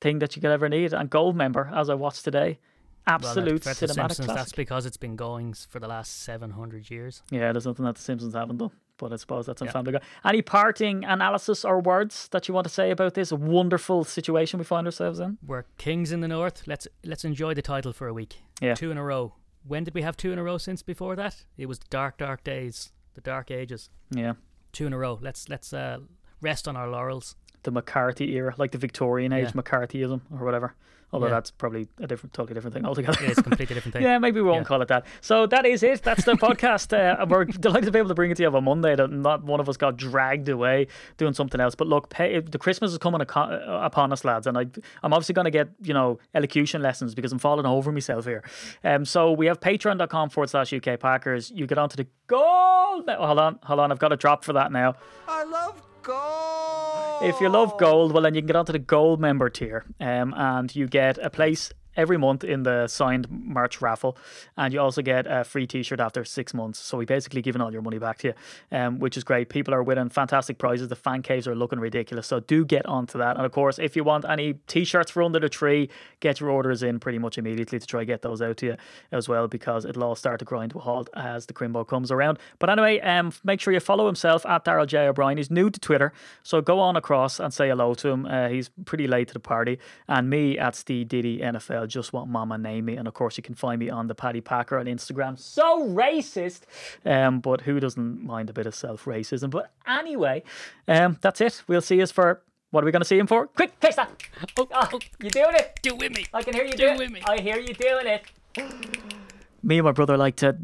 thing 0.00 0.18
that 0.18 0.34
you 0.36 0.42
could 0.42 0.50
ever 0.50 0.68
need. 0.68 0.92
And 0.92 1.10
Goldmember, 1.10 1.72
as 1.74 1.88
I 1.88 1.94
watched 1.94 2.24
today, 2.24 2.58
Well, 3.06 3.16
absolute 3.16 3.62
that's, 3.62 3.78
for 3.78 3.86
the 3.86 3.92
cinematic 3.94 4.14
Simpsons, 4.16 4.26
that's 4.28 4.52
because 4.52 4.86
it's 4.86 4.96
been 4.96 5.16
going 5.16 5.54
for 5.54 5.78
the 5.78 5.88
last 5.88 6.22
700 6.22 6.90
years. 6.90 7.22
Yeah, 7.30 7.52
there's 7.52 7.66
nothing 7.66 7.84
that 7.84 7.96
The 7.96 8.02
Simpsons 8.02 8.34
haven't 8.34 8.56
done. 8.58 8.70
But 9.00 9.12
I 9.12 9.16
suppose 9.16 9.46
that's 9.46 9.62
Yeah. 9.62 9.70
Family 9.72 9.92
Guy. 9.92 10.00
Any 10.24 10.42
parting 10.42 11.04
analysis 11.04 11.64
or 11.64 11.80
words 11.80 12.28
that 12.28 12.46
you 12.48 12.54
want 12.54 12.66
to 12.66 12.72
say 12.72 12.90
about 12.90 13.14
this 13.14 13.32
wonderful 13.32 14.04
situation 14.04 14.58
we 14.58 14.64
find 14.64 14.86
ourselves 14.86 15.18
in? 15.20 15.38
We're 15.46 15.64
kings 15.78 16.12
in 16.12 16.20
the 16.20 16.28
north. 16.28 16.62
Let's 16.66 16.86
let's 17.04 17.24
enjoy 17.24 17.54
the 17.54 17.62
title 17.62 17.92
for 17.92 18.06
a 18.08 18.14
week. 18.14 18.36
Yeah. 18.60 18.74
Two 18.74 18.90
in 18.90 18.98
a 18.98 19.02
row. 19.04 19.34
When 19.66 19.84
did 19.84 19.94
we 19.94 20.02
have 20.02 20.16
two 20.16 20.32
in 20.32 20.38
a 20.38 20.42
row 20.42 20.58
since 20.58 20.82
before 20.82 21.16
that? 21.16 21.44
It 21.56 21.66
was 21.66 21.78
dark, 21.78 22.18
dark 22.18 22.44
days, 22.44 22.92
the 23.14 23.20
dark 23.20 23.50
ages. 23.50 23.90
Yeah. 24.10 24.34
Two 24.72 24.86
in 24.86 24.92
a 24.92 24.98
row. 24.98 25.18
Let's 25.20 25.48
let's 25.48 25.72
uh, 25.72 25.98
rest 26.40 26.68
on 26.68 26.76
our 26.76 26.88
laurels. 26.88 27.36
The 27.62 27.70
McCarthy 27.70 28.34
era, 28.36 28.54
like 28.56 28.70
the 28.72 28.78
Victorian 28.78 29.32
age 29.32 29.46
Yeah. 29.54 29.60
McCarthyism 29.62 30.20
or 30.30 30.44
whatever. 30.44 30.74
Although 31.12 31.26
Yeah. 31.26 31.32
that's 31.34 31.50
probably 31.50 31.88
a 31.98 32.06
different, 32.06 32.32
totally 32.32 32.54
different 32.54 32.74
thing 32.74 32.84
altogether. 32.86 33.18
Yeah, 33.22 33.30
it's 33.30 33.38
a 33.38 33.42
completely 33.42 33.74
different 33.74 33.94
thing. 33.94 34.02
Yeah, 34.10 34.18
maybe 34.18 34.40
we 34.40 34.46
won't 34.48 34.60
Yeah. 34.60 34.64
call 34.64 34.82
it 34.82 34.88
that. 34.88 35.06
So 35.20 35.46
that 35.46 35.66
is 35.66 35.82
it. 35.82 36.02
That's 36.02 36.24
the 36.24 36.32
podcast. 36.46 36.92
Uh, 36.96 37.20
and 37.20 37.30
we're 37.30 37.44
delighted 37.46 37.86
to 37.86 37.90
be 37.92 37.98
able 37.98 38.08
to 38.10 38.14
bring 38.14 38.30
it 38.30 38.36
to 38.36 38.42
you 38.44 38.48
on 38.48 38.54
a 38.54 38.60
Monday. 38.60 38.94
That 38.94 39.10
not 39.10 39.42
one 39.42 39.58
of 39.60 39.68
us 39.68 39.76
got 39.76 39.96
dragged 39.96 40.48
away 40.48 40.86
doing 41.16 41.34
something 41.34 41.60
else. 41.60 41.74
But 41.74 41.88
look, 41.88 42.10
pay, 42.10 42.38
the 42.40 42.58
Christmas 42.58 42.92
is 42.92 42.98
coming 42.98 43.20
aco- 43.20 43.40
uh, 43.40 43.80
upon 43.84 44.12
us, 44.12 44.24
lads, 44.24 44.46
and 44.46 44.56
I, 44.56 44.66
I'm 45.02 45.12
obviously 45.12 45.32
going 45.34 45.46
to 45.46 45.50
get 45.50 45.68
you 45.82 45.94
know 45.94 46.18
elocution 46.34 46.80
lessons 46.82 47.14
because 47.14 47.32
I'm 47.32 47.38
falling 47.38 47.66
over 47.66 47.90
myself 47.90 48.24
here. 48.24 48.44
Um, 48.84 49.04
so 49.04 49.32
we 49.32 49.46
have 49.46 49.58
Patreon.com 49.60 50.30
forward 50.30 50.50
slash 50.50 50.72
UK 50.72 50.98
Packers. 51.00 51.50
You 51.50 51.66
get 51.66 51.78
onto 51.78 51.96
the 51.96 52.06
gold. 52.28 53.08
Oh, 53.08 53.26
hold 53.26 53.38
on, 53.38 53.58
hold 53.64 53.80
on. 53.80 53.90
I've 53.90 53.98
got 53.98 54.12
a 54.12 54.16
drop 54.16 54.44
for 54.44 54.52
that 54.52 54.70
now. 54.70 54.94
I 55.26 55.44
love 55.44 55.82
gold. 56.02 57.22
If 57.22 57.40
you 57.40 57.48
love 57.48 57.76
gold, 57.78 58.12
well, 58.12 58.22
then 58.22 58.34
you 58.34 58.40
can 58.40 58.46
get 58.46 58.56
onto 58.56 58.72
the 58.72 58.78
gold 58.78 59.20
member 59.20 59.50
tier, 59.50 59.84
um, 60.00 60.34
and 60.36 60.74
you 60.74 60.86
get 60.86 61.18
a 61.18 61.30
place 61.30 61.72
every 61.96 62.16
month 62.16 62.44
in 62.44 62.62
the 62.62 62.86
signed 62.86 63.26
March 63.30 63.80
raffle, 63.80 64.16
and 64.56 64.72
you 64.72 64.80
also 64.80 65.02
get 65.02 65.26
a 65.28 65.44
free 65.44 65.66
T-shirt 65.66 66.00
after 66.00 66.24
six 66.24 66.54
months. 66.54 66.78
So 66.78 66.98
we 66.98 67.04
basically 67.04 67.42
giving 67.42 67.60
all 67.60 67.72
your 67.72 67.82
money 67.82 67.98
back 67.98 68.18
to 68.18 68.28
you, 68.28 68.34
um, 68.76 68.98
which 68.98 69.16
is 69.16 69.24
great. 69.24 69.48
People 69.48 69.74
are 69.74 69.82
winning 69.82 70.08
fantastic 70.08 70.58
prizes. 70.58 70.88
The 70.88 70.96
fan 70.96 71.22
caves 71.22 71.46
are 71.48 71.54
looking 71.54 71.80
ridiculous, 71.80 72.26
so 72.26 72.40
do 72.40 72.64
get 72.64 72.86
onto 72.86 73.18
that. 73.18 73.36
And 73.36 73.44
of 73.44 73.52
course, 73.52 73.78
if 73.78 73.96
you 73.96 74.04
want 74.04 74.24
any 74.28 74.54
T-shirts 74.66 75.10
for 75.10 75.22
under 75.22 75.40
the 75.40 75.48
tree, 75.48 75.88
get 76.20 76.40
your 76.40 76.50
orders 76.50 76.82
in 76.82 77.00
pretty 77.00 77.18
much 77.18 77.38
immediately 77.38 77.78
to 77.78 77.86
try 77.86 78.04
get 78.04 78.22
those 78.22 78.40
out 78.40 78.56
to 78.58 78.66
you 78.66 78.76
as 79.12 79.28
well, 79.28 79.48
because 79.48 79.84
it'll 79.84 80.04
all 80.04 80.14
start 80.14 80.38
to 80.38 80.44
grind 80.44 80.72
to 80.72 80.78
a 80.78 80.82
halt 80.82 81.08
as 81.14 81.46
the 81.46 81.52
Crimbo 81.52 81.86
comes 81.86 82.10
around. 82.10 82.38
But 82.58 82.70
anyway, 82.70 83.00
um, 83.00 83.32
make 83.44 83.60
sure 83.60 83.72
you 83.72 83.80
follow 83.80 84.06
himself 84.06 84.46
at 84.46 84.64
Daryl 84.64 84.86
J 84.86 85.08
O'Brien. 85.08 85.36
He's 85.36 85.50
new 85.50 85.70
to 85.70 85.80
Twitter, 85.80 86.12
so 86.42 86.60
go 86.60 86.80
on 86.80 86.96
across 86.96 87.40
and 87.40 87.52
say 87.52 87.68
hello 87.68 87.94
to 87.94 88.08
him. 88.08 88.26
Uh, 88.26 88.48
he's 88.48 88.70
pretty 88.84 89.06
late 89.06 89.28
to 89.28 89.34
the 89.34 89.40
party, 89.40 89.78
and 90.08 90.30
me 90.30 90.58
at 90.58 90.74
Steve 90.74 91.08
Diddy 91.08 91.38
NFL. 91.38 91.79
I'll 91.80 91.86
just 91.86 92.12
want 92.12 92.28
Mama 92.28 92.58
name 92.58 92.84
me, 92.84 92.96
and 92.96 93.08
of 93.08 93.14
course 93.14 93.36
you 93.36 93.42
can 93.42 93.54
find 93.54 93.78
me 93.80 93.88
on 93.90 94.06
the 94.06 94.14
Paddy 94.14 94.40
Packer 94.40 94.78
on 94.78 94.86
Instagram. 94.86 95.38
So 95.38 95.88
racist, 95.88 96.60
um, 97.04 97.40
but 97.40 97.62
who 97.62 97.80
doesn't 97.80 98.22
mind 98.24 98.50
a 98.50 98.52
bit 98.52 98.66
of 98.66 98.74
self 98.74 99.06
racism? 99.06 99.50
But 99.50 99.72
anyway, 99.86 100.42
um, 100.86 101.18
that's 101.20 101.40
it. 101.40 101.62
We'll 101.66 101.80
see 101.80 102.00
us 102.02 102.10
for. 102.12 102.42
What 102.70 102.84
are 102.84 102.86
we 102.86 102.92
going 102.92 103.00
to 103.00 103.08
see 103.08 103.18
him 103.18 103.26
for? 103.26 103.48
Quick, 103.48 103.72
fix 103.80 103.96
that! 103.96 104.10
Oh, 104.56 104.68
Ah, 104.72 104.88
you're 105.20 105.30
doing 105.30 105.54
it? 105.54 105.80
do 105.82 105.94
it 105.94 105.98
with 105.98 106.12
me. 106.16 106.24
I 106.32 106.42
can 106.42 106.54
hear 106.54 106.64
you 106.64 106.70
Do 106.72 106.76
doing 106.76 106.94
it 106.94 106.98
with 107.00 107.10
me. 107.10 107.22
I 107.26 107.38
hear 107.40 107.58
you 107.58 107.74
doing 107.74 108.06
it. 108.06 108.22
Me 109.62 109.76
and 109.78 109.84
my 109.84 109.92
brother 109.92 110.16
like 110.16 110.36
to. 110.36 110.56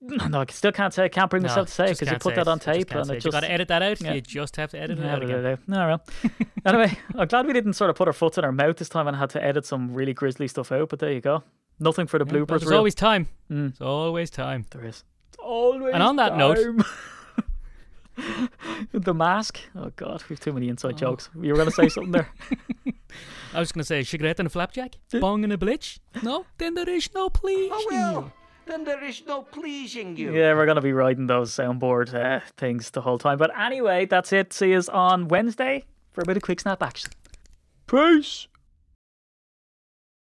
No, 0.28 0.40
I 0.42 0.46
still 0.50 0.70
can't 0.72 0.94
say. 0.94 1.04
I 1.04 1.08
can't 1.08 1.28
bring 1.28 1.42
No, 1.42 1.48
myself 1.48 1.66
to 1.68 1.72
say 1.74 1.84
it 1.86 1.98
because 1.98 2.12
you 2.12 2.18
put 2.18 2.36
that 2.36 2.46
on 2.46 2.58
tape 2.60 2.92
and 2.94 3.10
it 3.10 3.14
just. 3.14 3.26
You 3.26 3.32
got 3.32 3.40
to 3.40 3.50
edit 3.50 3.66
that 3.68 3.82
out. 3.82 4.00
yeah. 4.00 4.12
You 4.14 4.20
just 4.20 4.54
have 4.56 4.70
to 4.70 4.78
edit 4.80 4.98
it 4.98 5.02
Yeah, 5.04 5.14
out 5.14 5.22
again. 5.24 5.58
No, 5.66 5.86
well. 5.88 6.04
anyway, 6.64 6.96
I'm 7.16 7.26
glad 7.26 7.46
we 7.46 7.52
didn't 7.52 7.72
sort 7.72 7.90
of 7.90 7.96
put 7.96 8.06
our 8.06 8.12
foot 8.14 8.38
in 8.38 8.44
our 8.44 8.52
mouth 8.52 8.76
this 8.76 8.88
time 8.88 9.08
and 9.08 9.16
had 9.16 9.30
to 9.30 9.42
edit 9.44 9.66
some 9.66 9.92
really 9.92 10.14
grisly 10.14 10.46
stuff 10.46 10.70
out. 10.70 10.88
But 10.90 11.00
there 11.00 11.10
you 11.12 11.20
go. 11.20 11.42
Nothing 11.80 12.06
for 12.06 12.18
the 12.18 12.24
Yeah, 12.26 12.32
bloopers. 12.32 12.48
There's 12.60 12.66
reel. 12.66 12.78
always 12.78 12.94
time. 12.94 13.28
Mm. 13.50 13.76
There's 13.76 13.80
always 13.80 14.30
time. 14.30 14.66
there 14.70 14.84
is. 14.84 15.02
It's 15.30 15.38
always. 15.38 15.92
And 15.94 16.02
on 16.02 16.14
that 16.16 16.36
note- 16.36 16.84
the 18.92 19.14
mask. 19.14 19.58
Oh 19.76 19.90
God, 19.96 20.22
we've 20.28 20.40
too 20.40 20.52
many 20.52 20.68
inside 20.68 20.96
jokes. 20.96 21.28
You 21.40 21.50
were 21.50 21.56
going 21.56 21.68
to 21.70 21.74
say 21.74 21.88
something 21.88 22.12
there. 22.12 22.28
I 23.54 23.58
was 23.60 23.72
going 23.72 23.80
to 23.80 23.84
say 23.86 24.02
cigarette 24.02 24.38
and 24.40 24.46
a 24.46 24.50
flapjack, 24.50 24.96
bong 25.20 25.44
and 25.44 25.52
a 25.52 25.56
blitch. 25.56 25.98
No, 26.22 26.46
then 26.58 26.74
there 26.74 26.88
is 26.88 27.08
no 27.14 27.28
please. 27.30 27.70
Oh, 27.72 27.86
well, 27.90 28.32
then 28.68 28.84
there 28.84 29.02
is 29.02 29.22
no 29.26 29.42
pleasing 29.42 30.16
you. 30.16 30.32
Yeah, 30.32 30.54
we're 30.54 30.66
going 30.66 30.76
to 30.76 30.82
be 30.82 30.92
riding 30.92 31.26
those 31.26 31.50
soundboard 31.52 32.14
uh, 32.14 32.40
things 32.56 32.90
the 32.90 33.00
whole 33.00 33.18
time. 33.18 33.38
But 33.38 33.50
anyway, 33.58 34.06
that's 34.06 34.32
it. 34.32 34.52
See 34.52 34.76
us 34.76 34.88
on 34.88 35.28
Wednesday 35.28 35.84
for 36.12 36.22
a 36.22 36.24
bit 36.24 36.36
of 36.36 36.42
quick 36.42 36.60
snap 36.60 36.82
action. 36.82 37.10
Peace. 37.86 38.46